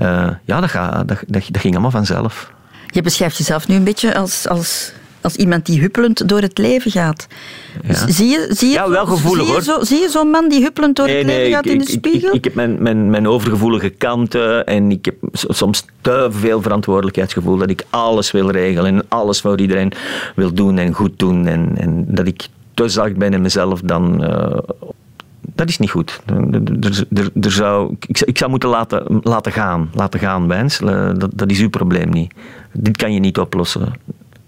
Uh, 0.00 0.28
ja, 0.44 0.60
dat, 0.60 0.70
gaat, 0.70 1.08
dat, 1.08 1.18
dat, 1.26 1.42
dat, 1.48 1.60
ging 1.60 1.72
allemaal 1.72 1.90
vanzelf. 1.90 2.52
Je 2.86 3.02
beschrijft 3.02 3.36
jezelf 3.36 3.68
nu 3.68 3.74
een 3.74 3.84
beetje 3.84 4.14
als, 4.14 4.48
als, 4.48 4.92
als 5.20 5.36
iemand 5.36 5.66
die 5.66 5.80
huppelend 5.80 6.28
door 6.28 6.40
het 6.40 6.58
leven 6.58 6.90
gaat. 6.90 7.26
Ja. 7.82 8.08
Zie 8.08 8.28
je, 8.28 8.46
zie 8.48 8.68
je, 8.68 8.74
ja, 8.74 8.90
wel 8.90 9.06
gevoelig, 9.06 9.46
zie 9.46 9.54
je 9.54 9.62
zo, 9.62 9.84
zie 9.84 10.00
je 10.00 10.08
zo'n 10.08 10.30
man 10.30 10.48
die 10.48 10.62
huppelend 10.62 10.96
door 10.96 11.06
nee, 11.06 11.16
het 11.16 11.26
leven 11.26 11.42
nee, 11.42 11.52
gaat 11.52 11.66
ik, 11.66 11.72
in 11.72 11.78
de 11.78 11.84
ik, 11.84 11.90
spiegel? 11.90 12.28
Ik, 12.28 12.34
ik, 12.34 12.44
heb 12.44 12.54
mijn, 12.54 12.82
mijn, 12.82 13.10
mijn 13.10 13.28
overgevoelige 13.28 13.90
kanten 13.90 14.66
en 14.66 14.90
ik 14.90 15.04
heb 15.04 15.16
soms 15.32 15.84
te 16.00 16.28
veel 16.30 16.62
verantwoordelijkheidsgevoel 16.62 17.56
dat 17.56 17.70
ik 17.70 17.84
alles 17.90 18.30
wil 18.30 18.50
regelen 18.50 18.94
en 18.94 19.04
alles 19.08 19.40
voor 19.40 19.60
iedereen 19.60 19.92
wil 20.34 20.54
doen 20.54 20.78
en 20.78 20.92
goed 20.92 21.18
doen. 21.18 21.46
En, 21.46 21.72
en 21.76 22.04
dat 22.08 22.26
ik 22.26 22.48
te 22.74 22.88
zacht 22.88 23.16
ben 23.16 23.32
in 23.32 23.42
mezelf 23.42 23.80
dan 23.80 24.24
uh, 24.24 24.58
dat 25.54 25.68
is 25.68 25.78
niet 25.78 25.90
goed. 25.90 26.20
Er, 26.26 27.06
er, 27.14 27.30
er 27.40 27.52
zou, 27.52 27.96
ik, 28.06 28.20
ik, 28.20 28.38
zou 28.38 28.50
moeten 28.50 28.68
laten, 28.68 29.20
laten 29.22 29.52
gaan. 29.52 29.90
Laten 29.92 30.20
gaan, 30.20 30.48
Wens. 30.48 30.80
Eh, 30.80 31.10
dat, 31.16 31.30
dat 31.34 31.50
is 31.50 31.60
uw 31.60 31.68
probleem 31.68 32.10
niet. 32.10 32.34
Dit 32.72 32.96
kan 32.96 33.12
je 33.12 33.20
niet 33.20 33.38
oplossen. 33.38 33.92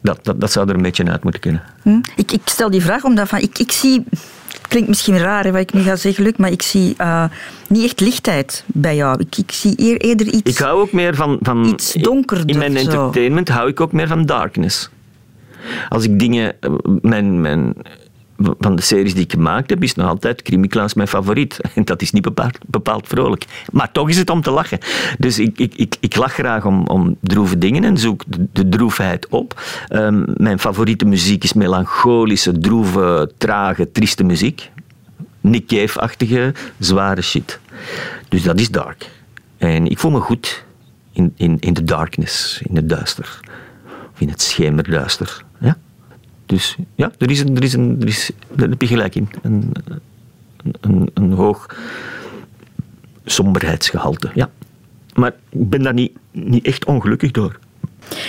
Dat, 0.01 0.19
dat, 0.23 0.41
dat 0.41 0.53
zou 0.53 0.69
er 0.69 0.75
een 0.75 0.83
beetje 0.83 1.11
uit 1.11 1.23
moeten 1.23 1.41
kunnen. 1.41 1.63
Hm? 1.83 2.01
Ik, 2.17 2.33
ik 2.33 2.41
stel 2.45 2.71
die 2.71 2.83
vraag 2.83 3.05
omdat 3.05 3.29
van, 3.29 3.39
ik, 3.39 3.59
ik 3.59 3.73
zie... 3.73 4.05
Het 4.49 4.69
klinkt 4.69 4.89
misschien 4.89 5.19
raar 5.19 5.53
wat 5.53 5.61
ik 5.61 5.73
nu 5.73 5.81
ga 5.81 5.97
zeggen, 5.97 6.25
Luc, 6.25 6.33
maar 6.37 6.51
ik 6.51 6.63
zie 6.63 6.95
uh, 7.01 7.25
niet 7.69 7.85
echt 7.85 8.01
lichtheid 8.01 8.65
bij 8.67 8.97
jou. 8.97 9.21
Ik, 9.21 9.37
ik 9.37 9.53
zie 9.53 9.99
eerder 9.99 10.27
iets... 10.27 10.51
Ik 10.51 10.59
hou 10.59 10.81
ook 10.81 10.93
meer 10.93 11.15
van... 11.15 11.39
van 11.43 11.67
iets 11.67 11.93
donkerder. 11.93 12.49
In 12.49 12.59
mijn 12.59 12.77
entertainment 12.77 13.49
hou 13.49 13.69
ik 13.69 13.81
ook 13.81 13.93
meer 13.93 14.07
van 14.07 14.27
darkness. 14.27 14.91
Als 15.89 16.05
ik 16.05 16.19
dingen... 16.19 16.61
Eh, 16.61 16.71
mijn, 17.01 17.41
mijn 17.41 17.75
van 18.39 18.77
de 18.77 18.83
series 18.83 19.15
die 19.15 19.23
ik 19.23 19.33
gemaakt 19.33 19.71
heb, 19.71 19.83
is 19.83 19.95
nog 19.95 20.09
altijd 20.09 20.43
Krimi 20.43 20.69
mijn 20.95 21.09
favoriet. 21.09 21.61
En 21.75 21.85
dat 21.93 22.03
is 22.03 22.13
niet 22.13 22.29
bepaald, 22.67 23.07
vrolijk. 23.07 23.45
Maar 23.73 23.93
toch 23.93 24.09
is 24.09 24.19
het 24.19 24.31
om 24.31 24.43
te 24.43 24.51
lachen. 24.51 24.79
Dus 25.19 25.39
ik, 25.39 25.59
ik, 25.59 25.75
ik, 25.75 25.97
ik 26.01 26.17
lach 26.17 26.33
graag 26.33 26.65
om, 26.65 26.87
om 26.87 27.17
droeve 27.21 27.59
dingen 27.59 27.85
en 27.85 27.99
zoek 27.99 28.23
de, 28.53 28.69
droefheid 28.69 29.29
op. 29.29 29.63
Um, 29.89 30.25
mijn 30.37 30.59
favoriete 30.59 31.05
muziek 31.05 31.45
is 31.45 31.53
melancholische, 31.53 32.59
droeve, 32.59 33.31
trage, 33.39 33.91
trieste 33.93 34.25
muziek. 34.25 34.71
Nick 35.41 35.67
Cave-achtige, 35.67 36.55
zware 36.79 37.23
shit. 37.23 37.61
Dus 38.29 38.43
dat 38.43 38.61
is 38.61 38.71
dark. 38.71 39.11
En 39.59 39.87
ik 39.87 39.99
voel 39.99 40.11
me 40.11 40.21
goed 40.21 40.65
in, 41.13 41.33
in, 41.37 41.57
in 41.61 41.73
de 41.73 41.85
darkness, 41.85 42.61
in 42.63 42.77
het 42.77 42.89
duister. 42.89 43.41
Of 44.13 44.21
in 44.21 44.29
het 44.29 44.43
schemerduister. 44.43 45.45
Ja? 45.61 45.77
Dus 46.47 46.77
ja, 46.95 47.13
er 47.19 47.31
is 47.31 47.41
een, 47.41 47.57
er 47.57 47.63
is 47.63 47.73
een, 47.73 47.97
er 48.01 48.07
is, 48.07 48.31
daar 48.55 48.69
heb 48.69 48.81
je 48.81 48.87
gelijk 48.87 49.15
in. 49.15 49.29
Een, 49.43 49.73
een, 50.81 51.11
een 51.15 51.33
hoog 51.33 51.77
somberheidsgehalte, 53.25 54.31
ja. 54.35 54.51
Maar 55.15 55.33
ik 55.49 55.71
ben 55.71 55.83
daar 55.83 55.95
niet, 55.95 56.13
niet 56.31 56.67
echt 56.67 56.85
ongelukkig 56.85 57.31
door. 57.31 57.59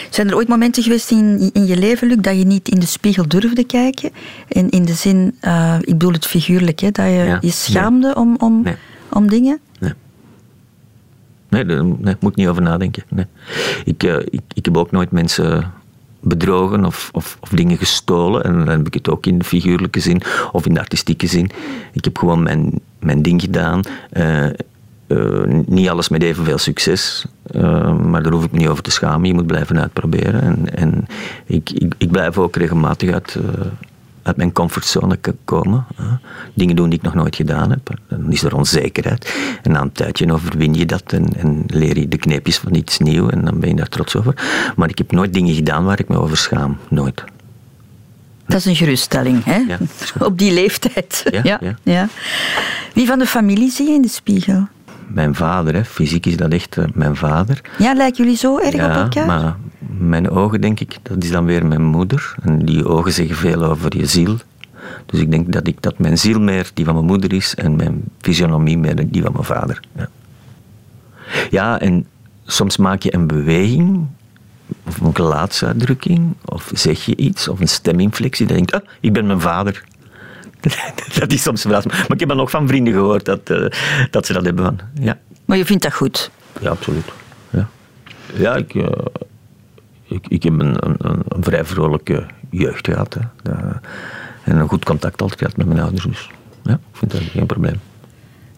Zijn 0.09 0.27
er 0.27 0.35
ooit 0.35 0.47
momenten 0.47 0.83
geweest 0.83 1.11
in, 1.11 1.49
in 1.53 1.65
je 1.65 1.77
leven, 1.77 2.07
Luc, 2.07 2.17
dat 2.21 2.37
je 2.37 2.45
niet 2.45 2.69
in 2.69 2.79
de 2.79 2.85
spiegel 2.85 3.27
durfde 3.27 3.63
kijken? 3.63 4.11
In, 4.47 4.69
in 4.69 4.85
de 4.85 4.93
zin, 4.93 5.35
uh, 5.41 5.77
ik 5.79 5.97
bedoel 5.97 6.11
het 6.11 6.25
figuurlijk, 6.25 6.79
hè, 6.79 6.91
dat 6.91 7.05
je 7.05 7.11
ja, 7.11 7.37
je 7.41 7.51
schaamde 7.51 8.07
nee. 8.07 8.15
om, 8.15 8.35
om, 8.39 8.61
nee. 8.61 8.75
om 9.09 9.29
dingen? 9.29 9.59
Nee. 9.79 9.93
Nee, 11.49 11.65
daar 11.65 11.85
nee, 11.85 12.15
moet 12.19 12.31
ik 12.31 12.35
niet 12.35 12.47
over 12.47 12.61
nadenken. 12.61 13.03
Nee. 13.09 13.25
Ik, 13.85 14.03
uh, 14.03 14.19
ik, 14.19 14.41
ik 14.53 14.65
heb 14.65 14.77
ook 14.77 14.91
nooit 14.91 15.11
mensen 15.11 15.71
bedrogen 16.19 16.85
of, 16.85 17.09
of, 17.13 17.37
of, 17.39 17.49
dingen 17.49 17.77
gestolen. 17.77 18.43
En 18.43 18.53
dan 18.53 18.67
heb 18.67 18.87
ik 18.87 18.93
het 18.93 19.09
ook 19.09 19.25
in 19.25 19.37
de 19.37 19.43
figuurlijke 19.43 19.99
zin 19.99 20.21
of 20.51 20.65
in 20.65 20.73
de 20.73 20.79
artistieke 20.79 21.27
zin. 21.27 21.49
Ik 21.91 22.03
heb 22.03 22.17
gewoon 22.17 22.43
mijn, 22.43 22.79
mijn 22.99 23.21
ding 23.21 23.41
gedaan. 23.41 23.81
Uh, 24.13 24.45
uh, 25.07 25.43
niet 25.65 25.89
alles 25.89 26.09
met 26.09 26.23
evenveel 26.23 26.57
succes, 26.57 27.25
uh, 27.55 27.97
maar 27.97 28.23
daar 28.23 28.31
hoef 28.31 28.43
ik 28.43 28.51
me 28.51 28.57
niet 28.57 28.67
over 28.67 28.83
te 28.83 28.91
schamen. 28.91 29.27
Je 29.27 29.33
moet 29.33 29.47
blijven 29.47 29.79
uitproberen. 29.79 30.41
En, 30.41 30.75
en 30.75 31.05
ik, 31.45 31.69
ik, 31.69 31.93
ik 31.97 32.11
blijf 32.11 32.37
ook 32.37 32.55
regelmatig 32.55 33.11
uit, 33.11 33.37
uit 34.27 34.37
mijn 34.37 34.51
comfortzone 34.51 35.19
komen. 35.45 35.85
Dingen 36.53 36.75
doen 36.75 36.89
die 36.89 36.99
ik 36.99 37.05
nog 37.05 37.13
nooit 37.13 37.35
gedaan 37.35 37.69
heb. 37.69 37.93
Dan 38.07 38.31
is 38.31 38.43
er 38.43 38.55
onzekerheid. 38.55 39.35
En 39.63 39.71
na 39.71 39.81
een 39.81 39.91
tijdje 39.91 40.33
overwin 40.33 40.73
je 40.73 40.85
dat 40.85 41.03
en, 41.13 41.27
en 41.37 41.63
leer 41.67 41.99
je 41.99 42.07
de 42.07 42.17
kneepjes 42.17 42.57
van 42.57 42.75
iets 42.75 42.97
nieuws 42.97 43.31
en 43.31 43.45
dan 43.45 43.59
ben 43.59 43.69
je 43.69 43.75
daar 43.75 43.89
trots 43.89 44.15
over. 44.15 44.33
Maar 44.75 44.89
ik 44.89 44.97
heb 44.97 45.11
nooit 45.11 45.33
dingen 45.33 45.55
gedaan 45.55 45.83
waar 45.85 45.99
ik 45.99 46.07
me 46.07 46.17
over 46.19 46.37
schaam. 46.37 46.77
Nooit. 46.89 47.23
Dat 48.47 48.57
is 48.57 48.65
een 48.65 48.75
geruststelling, 48.75 49.43
hè? 49.43 49.57
Ja, 49.57 49.77
Op 50.19 50.37
die 50.37 50.53
leeftijd. 50.53 51.23
Ja, 51.31 51.39
ja, 51.43 51.57
ja. 51.61 51.75
ja, 51.83 52.09
Wie 52.93 53.07
van 53.07 53.19
de 53.19 53.25
familie 53.25 53.71
zie 53.71 53.87
je 53.87 53.93
in 53.93 54.01
de 54.01 54.07
spiegel? 54.07 54.67
Mijn 55.07 55.35
vader, 55.35 55.73
hè. 55.73 55.85
fysiek 55.85 56.25
is 56.25 56.37
dat 56.37 56.51
echt 56.51 56.77
uh, 56.77 56.85
mijn 56.93 57.15
vader. 57.15 57.61
Ja, 57.77 57.93
lijken 57.93 58.23
jullie 58.23 58.37
zo 58.37 58.59
erg 58.59 58.73
op 58.73 58.79
elkaar? 58.79 59.25
maar 59.25 59.55
mijn 59.97 60.29
ogen, 60.29 60.61
denk 60.61 60.79
ik, 60.79 60.97
dat 61.01 61.23
is 61.23 61.31
dan 61.31 61.45
weer 61.45 61.65
mijn 61.65 61.83
moeder. 61.83 62.35
En 62.41 62.65
die 62.65 62.85
ogen 62.85 63.11
zeggen 63.11 63.35
veel 63.35 63.63
over 63.63 63.97
je 63.97 64.05
ziel. 64.05 64.37
Dus 65.05 65.19
ik 65.19 65.31
denk 65.31 65.53
dat, 65.53 65.67
ik, 65.67 65.81
dat 65.81 65.99
mijn 65.99 66.17
ziel 66.17 66.39
meer 66.39 66.71
die 66.73 66.85
van 66.85 66.93
mijn 66.93 67.05
moeder 67.05 67.33
is 67.33 67.55
en 67.55 67.75
mijn 67.75 68.03
fysionomie 68.19 68.77
meer 68.77 69.11
die 69.11 69.21
van 69.21 69.31
mijn 69.31 69.43
vader. 69.43 69.79
Ja, 69.95 70.09
ja 71.49 71.79
en 71.79 72.05
soms 72.45 72.77
maak 72.77 73.01
je 73.01 73.13
een 73.13 73.27
beweging 73.27 74.07
of 74.87 75.01
een 75.01 75.15
gelaatsuitdrukking, 75.15 76.33
of 76.45 76.71
zeg 76.73 77.05
je 77.05 77.15
iets, 77.15 77.47
of 77.47 77.59
een 77.59 77.67
steminflectie, 77.67 78.47
dat 78.47 78.57
je 78.57 78.65
denkt, 78.65 78.85
ah, 78.85 78.93
ik 78.99 79.13
ben 79.13 79.25
mijn 79.25 79.41
vader. 79.41 79.83
dat 81.19 81.31
is 81.33 81.41
soms 81.41 81.61
verrassend. 81.61 81.93
Maar 81.93 82.11
ik 82.11 82.19
heb 82.19 82.29
dan 82.29 82.39
ook 82.39 82.49
van 82.49 82.67
vrienden 82.67 82.93
gehoord 82.93 83.25
dat, 83.25 83.49
eh, 83.49 83.65
dat 84.11 84.25
ze 84.25 84.33
dat 84.33 84.45
hebben 84.45 84.63
van. 84.65 84.79
Ja, 84.99 85.17
Maar 85.45 85.57
je 85.57 85.65
vindt 85.65 85.83
dat 85.83 85.93
goed? 85.93 86.31
ja 86.61 86.69
absoluut. 86.69 87.05
Ja, 87.49 87.67
ja 88.33 88.55
ik, 88.55 88.75
eh, 88.75 88.87
ik, 90.03 90.25
ik 90.27 90.43
heb 90.43 90.59
een, 90.59 90.75
een, 90.81 91.23
vrij 91.39 91.65
vrolijke 91.65 92.25
jeugd 92.49 92.87
gehad. 92.87 93.13
Hè. 93.13 93.21
Dat- 93.43 93.79
en 94.43 94.57
een 94.57 94.67
goed 94.67 94.85
contact 94.85 95.21
altijd 95.21 95.39
gehad 95.39 95.57
met 95.57 95.67
mijn 95.67 95.79
ouders. 95.79 96.03
Dus 96.03 96.29
ja, 96.63 96.71
ik 96.73 96.79
vind 96.97 97.11
dat 97.11 97.21
geen 97.21 97.45
probleem. 97.45 97.79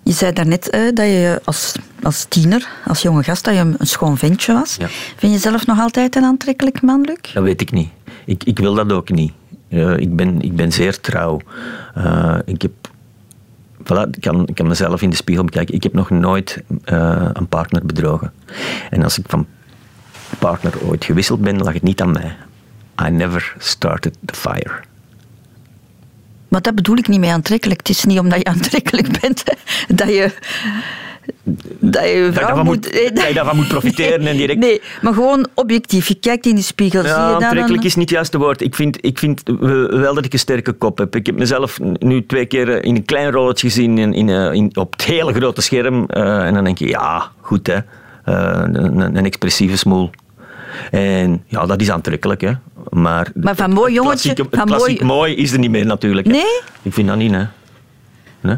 Je 0.03 0.11
zei 0.11 0.33
daarnet 0.33 0.69
eh, 0.69 0.81
dat 0.93 1.05
je 1.05 1.41
als, 1.43 1.75
als 2.03 2.25
tiener, 2.29 2.67
als 2.85 3.01
jonge 3.01 3.23
gast, 3.23 3.43
dat 3.43 3.53
je 3.53 3.59
een, 3.59 3.75
een 3.77 3.87
schoon 3.87 4.17
ventje 4.17 4.53
was. 4.53 4.75
Ja. 4.79 4.87
Vind 5.17 5.33
je 5.33 5.39
zelf 5.39 5.65
nog 5.65 5.79
altijd 5.79 6.15
een 6.15 6.23
aantrekkelijk 6.23 6.81
man, 6.81 7.01
Luc? 7.01 7.33
Dat 7.33 7.43
weet 7.43 7.61
ik 7.61 7.71
niet. 7.71 7.89
Ik, 8.25 8.43
ik 8.43 8.59
wil 8.59 8.73
dat 8.73 8.91
ook 8.91 9.09
niet. 9.09 9.33
Eh, 9.69 9.97
ik, 9.97 10.15
ben, 10.15 10.41
ik 10.41 10.55
ben 10.55 10.71
zeer 10.71 10.99
trouw. 10.99 11.39
Eh, 11.95 12.37
ik, 12.45 12.61
heb, 12.61 12.71
voilà, 13.83 14.09
ik, 14.11 14.21
kan, 14.21 14.47
ik 14.47 14.55
kan 14.55 14.67
mezelf 14.67 15.01
in 15.01 15.09
de 15.09 15.15
spiegel 15.15 15.43
bekijken. 15.43 15.75
Ik 15.75 15.83
heb 15.83 15.93
nog 15.93 16.09
nooit 16.09 16.63
eh, 16.83 17.29
een 17.33 17.47
partner 17.47 17.85
bedrogen. 17.85 18.33
En 18.89 19.03
als 19.03 19.17
ik 19.17 19.25
van 19.27 19.47
partner 20.39 20.73
ooit 20.83 21.05
gewisseld 21.05 21.41
ben, 21.41 21.57
lag 21.57 21.73
het 21.73 21.83
niet 21.83 22.01
aan 22.01 22.11
mij. 22.11 22.35
I 23.07 23.09
never 23.09 23.55
started 23.57 24.17
the 24.25 24.35
fire. 24.35 24.79
Maar 26.47 26.61
dat 26.61 26.75
bedoel 26.75 26.97
ik 26.97 27.07
niet 27.07 27.19
mee 27.19 27.31
aantrekkelijk. 27.31 27.79
Het 27.79 27.89
is 27.89 28.05
niet 28.05 28.19
omdat 28.19 28.37
je 28.37 28.43
aantrekkelijk 28.43 29.07
bent 29.21 29.43
dat 29.87 30.07
je... 30.07 30.31
Dat 31.79 32.03
je 32.03 32.31
Dat 32.33 32.55
moet... 32.55 32.63
moet, 32.63 32.83
dat 33.15 33.27
je 33.27 33.33
daarvan 33.33 33.55
moet 33.55 33.67
profiteren 33.67 34.27
en 34.27 34.37
direct... 34.37 34.59
Nee, 34.59 34.81
maar 35.01 35.13
gewoon 35.13 35.47
objectief. 35.53 36.07
Je 36.07 36.15
kijkt 36.15 36.45
in 36.45 36.55
de 36.55 36.61
spiegel, 36.61 37.01
zie 37.01 37.09
je 37.09 37.15
Ja, 37.15 37.33
aantrekkelijk 37.33 37.83
is 37.83 37.95
niet 37.95 38.03
het 38.09 38.13
juiste 38.17 38.37
woord. 38.37 38.61
Ik 38.61 38.75
vind, 38.75 38.97
ik 39.05 39.19
vind 39.19 39.41
wel 39.89 40.13
dat 40.13 40.25
ik 40.25 40.33
een 40.33 40.39
sterke 40.39 40.71
kop 40.71 40.97
heb. 40.97 41.15
Ik 41.15 41.25
heb 41.25 41.37
mezelf 41.37 41.79
nu 41.79 42.25
twee 42.25 42.45
keer 42.45 42.69
eh, 42.69 42.83
in 42.89 42.95
een 42.95 43.05
klein 43.05 43.31
rolletje 43.31 43.67
gezien 43.67 43.97
in, 43.97 44.13
in, 44.13 44.29
eh, 44.29 44.53
in, 44.53 44.71
op 44.75 44.91
het 44.91 45.03
hele 45.03 45.33
grote 45.33 45.61
scherm. 45.61 46.05
eh, 46.05 46.45
en 46.45 46.53
dan 46.53 46.63
denk 46.63 46.77
je, 46.77 46.87
ja, 46.87 47.31
goed 47.41 47.67
hè. 47.67 47.77
Een, 48.23 48.99
een 49.17 49.25
expressieve 49.25 49.77
smoel. 49.77 50.09
En 50.91 51.43
ja, 51.47 51.65
dat 51.65 51.81
is 51.81 51.91
aantrekkelijk, 51.91 52.41
hè. 52.41 52.51
Maar, 52.89 53.31
Maar 53.33 53.55
van 53.55 53.71
mooi 53.71 53.93
jongetje, 53.93 54.33
klassieke- 54.33 54.55
van 54.57 54.65
klassiek 54.65 55.01
mooi- 55.01 55.13
mooi 55.17 55.35
is 55.35 55.51
er 55.51 55.59
niet 55.59 55.71
meer 55.71 55.85
natuurlijk. 55.85 56.27
hè. 56.27 56.31
Nee? 56.33 56.59
Ik 56.81 56.93
vind 56.93 57.07
dat 57.07 57.17
niet, 57.17 57.31
hè. 57.31 57.43
Nee? 58.41 58.57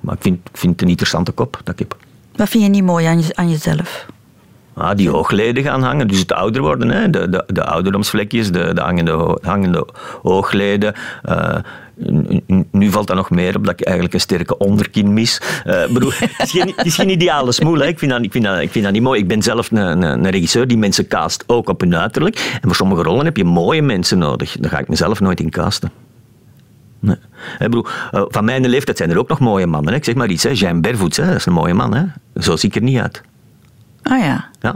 Maar 0.00 0.14
ik 0.14 0.22
vind, 0.22 0.36
ik 0.52 0.56
vind 0.58 0.72
het 0.72 0.82
een 0.82 0.88
interessante 0.88 1.32
kop 1.32 1.60
dat 1.64 1.80
ik 1.80 1.86
heb. 1.88 1.96
Wat 2.40 2.48
vind 2.48 2.64
je 2.64 2.70
niet 2.70 2.84
mooi 2.84 3.06
aan, 3.06 3.18
je, 3.18 3.36
aan 3.36 3.50
jezelf? 3.50 4.06
Ah, 4.74 4.96
die 4.96 5.14
oogleden 5.14 5.62
gaan 5.62 5.82
hangen, 5.82 6.08
dus 6.08 6.18
het 6.18 6.32
ouder 6.32 6.62
worden. 6.62 6.90
Hè? 6.90 7.10
De, 7.10 7.28
de, 7.28 7.44
de 7.46 7.64
ouderdomsvlekjes, 7.64 8.52
de, 8.52 8.74
de 8.74 8.80
hangende, 8.80 9.38
hangende 9.42 9.86
oogleden. 10.22 10.94
Eh, 11.22 11.56
nu 12.70 12.90
valt 12.90 13.06
dat 13.06 13.16
nog 13.16 13.30
meer 13.30 13.56
op 13.56 13.64
dat 13.64 13.80
ik 13.80 13.86
eigenlijk 13.86 14.14
een 14.14 14.20
sterke 14.20 14.58
onderkin 14.58 15.12
mis. 15.12 15.40
Ik 15.64 15.92
bedoel, 15.92 16.10
het, 16.18 16.32
is 16.38 16.50
geen, 16.50 16.74
is 16.76 16.94
geen 16.94 17.10
ideale 17.10 17.52
smoel. 17.52 17.80
Ik, 17.80 17.98
vind 17.98 18.10
dat, 18.10 18.22
ik, 18.22 18.32
vind 18.32 18.44
dat, 18.44 18.60
ik 18.60 18.70
vind 18.70 18.84
dat 18.84 18.92
niet 18.92 19.02
mooi. 19.02 19.20
Ik 19.20 19.28
ben 19.28 19.42
zelf 19.42 19.70
een, 19.70 19.76
een, 19.76 20.02
een 20.02 20.30
regisseur 20.30 20.66
die 20.66 20.78
mensen 20.78 21.06
cast, 21.06 21.44
ook 21.46 21.68
op 21.68 21.80
hun 21.80 21.96
uiterlijk. 21.96 22.36
En 22.36 22.60
voor 22.62 22.74
sommige 22.74 23.02
rollen 23.02 23.24
heb 23.24 23.36
je 23.36 23.44
mooie 23.44 23.82
mensen 23.82 24.18
nodig. 24.18 24.56
Daar 24.60 24.70
ga 24.70 24.78
ik 24.78 24.88
mezelf 24.88 25.20
nooit 25.20 25.40
in 25.40 25.50
casten. 25.50 25.90
Nee. 27.00 27.16
Eh, 27.58 28.22
van 28.28 28.44
mijn 28.44 28.68
leeftijd 28.68 28.96
zijn 28.96 29.10
er 29.10 29.18
ook 29.18 29.28
nog 29.28 29.38
mooie 29.38 29.66
mannen. 29.66 29.92
Hè? 29.92 29.98
Ik 29.98 30.04
zeg 30.04 30.14
maar 30.14 30.28
iets, 30.28 30.42
hè. 30.42 30.50
Jean 30.50 30.80
Bervoets, 30.80 31.16
hè? 31.16 31.26
dat 31.26 31.34
is 31.34 31.46
een 31.46 31.52
mooie 31.52 31.74
man. 31.74 31.94
Hè? 31.94 32.04
Zo 32.36 32.56
zie 32.56 32.68
ik 32.68 32.74
er 32.74 32.82
niet 32.82 32.98
uit. 32.98 33.22
Ah 34.02 34.18
ja. 34.18 34.48
Ja. 34.60 34.72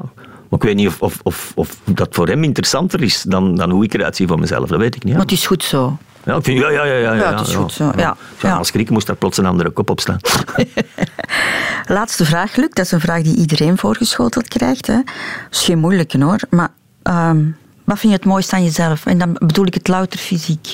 Maar 0.49 0.62
ik 0.62 0.62
weet 0.62 0.77
niet 0.77 0.87
of, 0.88 1.03
of, 1.03 1.21
of, 1.23 1.53
of 1.55 1.81
dat 1.85 2.09
voor 2.11 2.29
hem 2.29 2.45
interessanter 2.45 3.03
is 3.03 3.23
dan, 3.23 3.55
dan 3.57 3.71
hoe 3.71 3.85
ik 3.85 3.95
eruit 3.95 4.17
zie 4.17 4.27
voor 4.27 4.38
mezelf. 4.38 4.69
Dat 4.69 4.79
weet 4.79 4.95
ik 4.95 5.05
niet. 5.05 5.12
Maar 5.14 5.23
Ja, 5.23 5.29
het 5.29 5.38
is 5.38 5.47
goed 5.47 5.62
zo. 5.62 5.99
ja, 6.25 6.37
ik 6.37 6.45
vind, 6.45 6.59
ja, 6.59 6.71
ja, 6.71 6.85
ja, 6.85 6.95
ja, 6.95 7.12
Ja, 7.14 7.37
het 7.37 7.47
is 7.47 7.55
goed 7.55 7.73
zo, 7.73 7.93
ja. 7.97 8.17
Als 8.43 8.69
schrik 8.69 8.90
moest 8.90 9.07
daar 9.07 9.17
plots 9.17 9.38
een 9.38 9.47
andere 9.47 9.71
kop 9.71 9.90
op 9.90 10.01
staan. 10.01 10.19
Laatste 11.87 12.25
vraag, 12.25 12.57
Luc. 12.57 12.69
Dat 12.69 12.85
is 12.85 12.93
een 12.93 13.01
vraag 13.01 13.23
die 13.23 13.37
iedereen 13.37 13.79
voorgeschoteld 13.79 14.49
krijgt. 14.49 14.87
Hè. 14.87 14.95
Dat 14.95 15.05
is 15.51 15.61
geen 15.64 15.79
moeilijke 15.79 16.25
hoor. 16.25 16.40
Maar 16.51 16.69
ehm, 17.03 17.45
wat 17.85 17.99
vind 17.99 18.12
je 18.12 18.19
het 18.19 18.27
mooiste 18.29 18.55
aan 18.55 18.64
jezelf? 18.64 19.07
En 19.07 19.19
dan 19.19 19.33
bedoel 19.33 19.67
ik 19.67 19.75
het 19.75 19.88
louter 19.88 20.19
fysiek. 20.19 20.73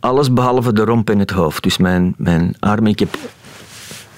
Alles 0.00 0.32
behalve 0.32 0.72
de 0.72 0.84
romp 0.84 1.10
en 1.10 1.18
het 1.18 1.30
hoofd. 1.30 1.62
Dus 1.62 1.76
mijn, 1.76 2.14
mijn 2.16 2.56
armen. 2.60 2.90
Ik 2.90 2.98
heb 2.98 3.16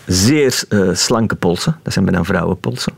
zeer 0.07 0.63
eh, 0.69 0.89
slanke 0.93 1.35
polsen. 1.35 1.79
Dat 1.83 1.93
zijn 1.93 2.05
bijna 2.05 2.25
vrouwenpolsen. 2.25 2.93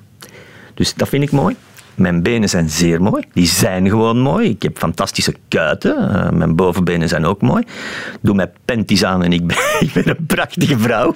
Dus 0.74 0.94
dat 0.94 1.08
vind 1.08 1.22
ik 1.22 1.30
mooi. 1.30 1.56
Mijn 1.94 2.22
benen 2.22 2.48
zijn 2.48 2.70
zeer 2.70 3.02
mooi. 3.02 3.24
Die 3.32 3.46
zijn 3.46 3.88
gewoon 3.88 4.18
mooi. 4.18 4.48
Ik 4.48 4.62
heb 4.62 4.78
fantastische 4.78 5.34
kuiten. 5.48 6.14
Eh, 6.14 6.30
mijn 6.30 6.56
bovenbenen 6.56 7.08
zijn 7.08 7.24
ook 7.24 7.42
mooi. 7.42 7.64
Doe 8.20 8.34
mij 8.34 8.50
panties 8.64 9.04
aan 9.04 9.24
en 9.24 9.32
ik 9.32 9.46
ben, 9.46 9.56
ik 9.80 9.92
ben 9.92 10.08
een 10.08 10.26
prachtige 10.26 10.78
vrouw. 10.78 11.14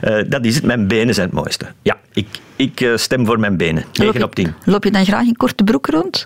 Eh, 0.00 0.24
dat 0.28 0.44
is 0.44 0.54
het. 0.54 0.64
Mijn 0.64 0.88
benen 0.88 1.14
zijn 1.14 1.26
het 1.26 1.36
mooiste. 1.36 1.66
Ja, 1.82 1.96
ik, 2.12 2.26
ik 2.56 2.92
stem 2.94 3.26
voor 3.26 3.40
mijn 3.40 3.56
benen. 3.56 3.84
9 3.92 4.22
op 4.22 4.34
10. 4.34 4.54
Loop 4.64 4.84
je 4.84 4.90
dan 4.90 5.04
graag 5.04 5.26
in 5.26 5.36
korte 5.36 5.64
broek 5.64 5.86
rond? 5.86 6.24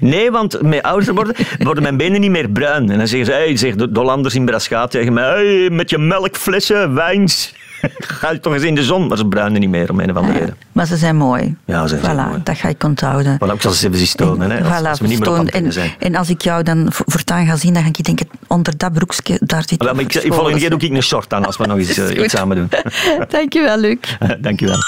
Nee, 0.00 0.30
want 0.30 0.62
met 0.62 0.82
ouder 0.82 1.14
worden, 1.14 1.34
worden 1.58 1.82
mijn 1.82 1.96
benen 1.96 2.20
niet 2.20 2.30
meer 2.30 2.48
bruin. 2.50 2.90
En 2.90 2.98
dan 2.98 3.06
zeggen 3.08 3.26
ze, 3.26 3.32
hey, 3.32 3.56
zegt 3.56 3.78
de 3.78 3.88
Hollanders 3.92 4.34
in 4.34 4.44
Braschaat 4.44 4.90
tegen 4.90 5.12
mij, 5.12 5.24
hey, 5.24 5.70
met 5.70 5.90
je 5.90 5.98
melkflessen, 5.98 6.94
wijns. 6.94 7.54
Ga 7.98 8.30
je 8.30 8.40
toch 8.40 8.52
eens 8.54 8.62
in 8.62 8.74
de 8.74 8.82
zon? 8.82 9.06
Maar 9.06 9.16
ze 9.16 9.26
bruinen 9.26 9.60
niet 9.60 9.70
meer 9.70 9.90
om 9.90 10.00
een 10.00 10.10
of 10.10 10.16
andere 10.16 10.38
reden. 10.38 10.56
Maar 10.72 10.86
ze 10.86 10.96
zijn 10.96 11.16
mooi. 11.16 11.56
Ja, 11.64 11.86
ze 11.86 11.98
zijn 11.98 12.16
voilà, 12.16 12.28
mooi. 12.28 12.40
dat 12.44 12.56
ga 12.58 12.68
ik 12.68 12.84
onthouden. 12.84 13.36
Maar 13.40 13.54
ik 13.54 13.60
zal 13.62 13.72
ze 13.72 13.86
even 13.86 13.98
zien 13.98 14.16
tonen, 14.16 14.50
hè, 14.50 14.58
als, 14.64 14.80
Voilà, 14.82 14.86
als 14.88 15.00
we 15.00 15.06
niet 15.06 15.18
meer 15.20 15.46
en, 15.48 15.72
zijn. 15.72 15.90
en 15.98 16.14
als 16.14 16.30
ik 16.30 16.40
jou 16.42 16.62
dan 16.62 16.86
vo- 16.92 17.02
voortaan 17.06 17.46
ga 17.46 17.56
zien, 17.56 17.74
dan 17.74 17.82
ga 17.82 17.88
ik 17.88 18.04
denken, 18.04 18.28
onder 18.46 18.76
dat 18.76 18.92
broekje, 18.92 19.36
daar 19.40 19.62
zit... 19.66 19.82
Maar 19.82 20.00
ik, 20.00 20.14
ik, 20.14 20.32
volgende 20.32 20.58
keer 20.58 20.70
doe 20.70 20.80
ik 20.80 20.90
een 20.90 21.02
short 21.02 21.32
aan 21.32 21.44
als 21.44 21.56
we 21.56 21.66
nog 21.66 21.78
eens 21.78 21.98
eh, 21.98 22.22
iets 22.24 22.34
samen 22.34 22.56
doen. 22.56 22.68
Dankjewel, 23.28 23.78
Luc. 23.78 23.96
Dankjewel. 24.38 24.78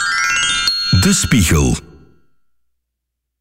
De 1.01 1.13
Spiegel. 1.13 1.77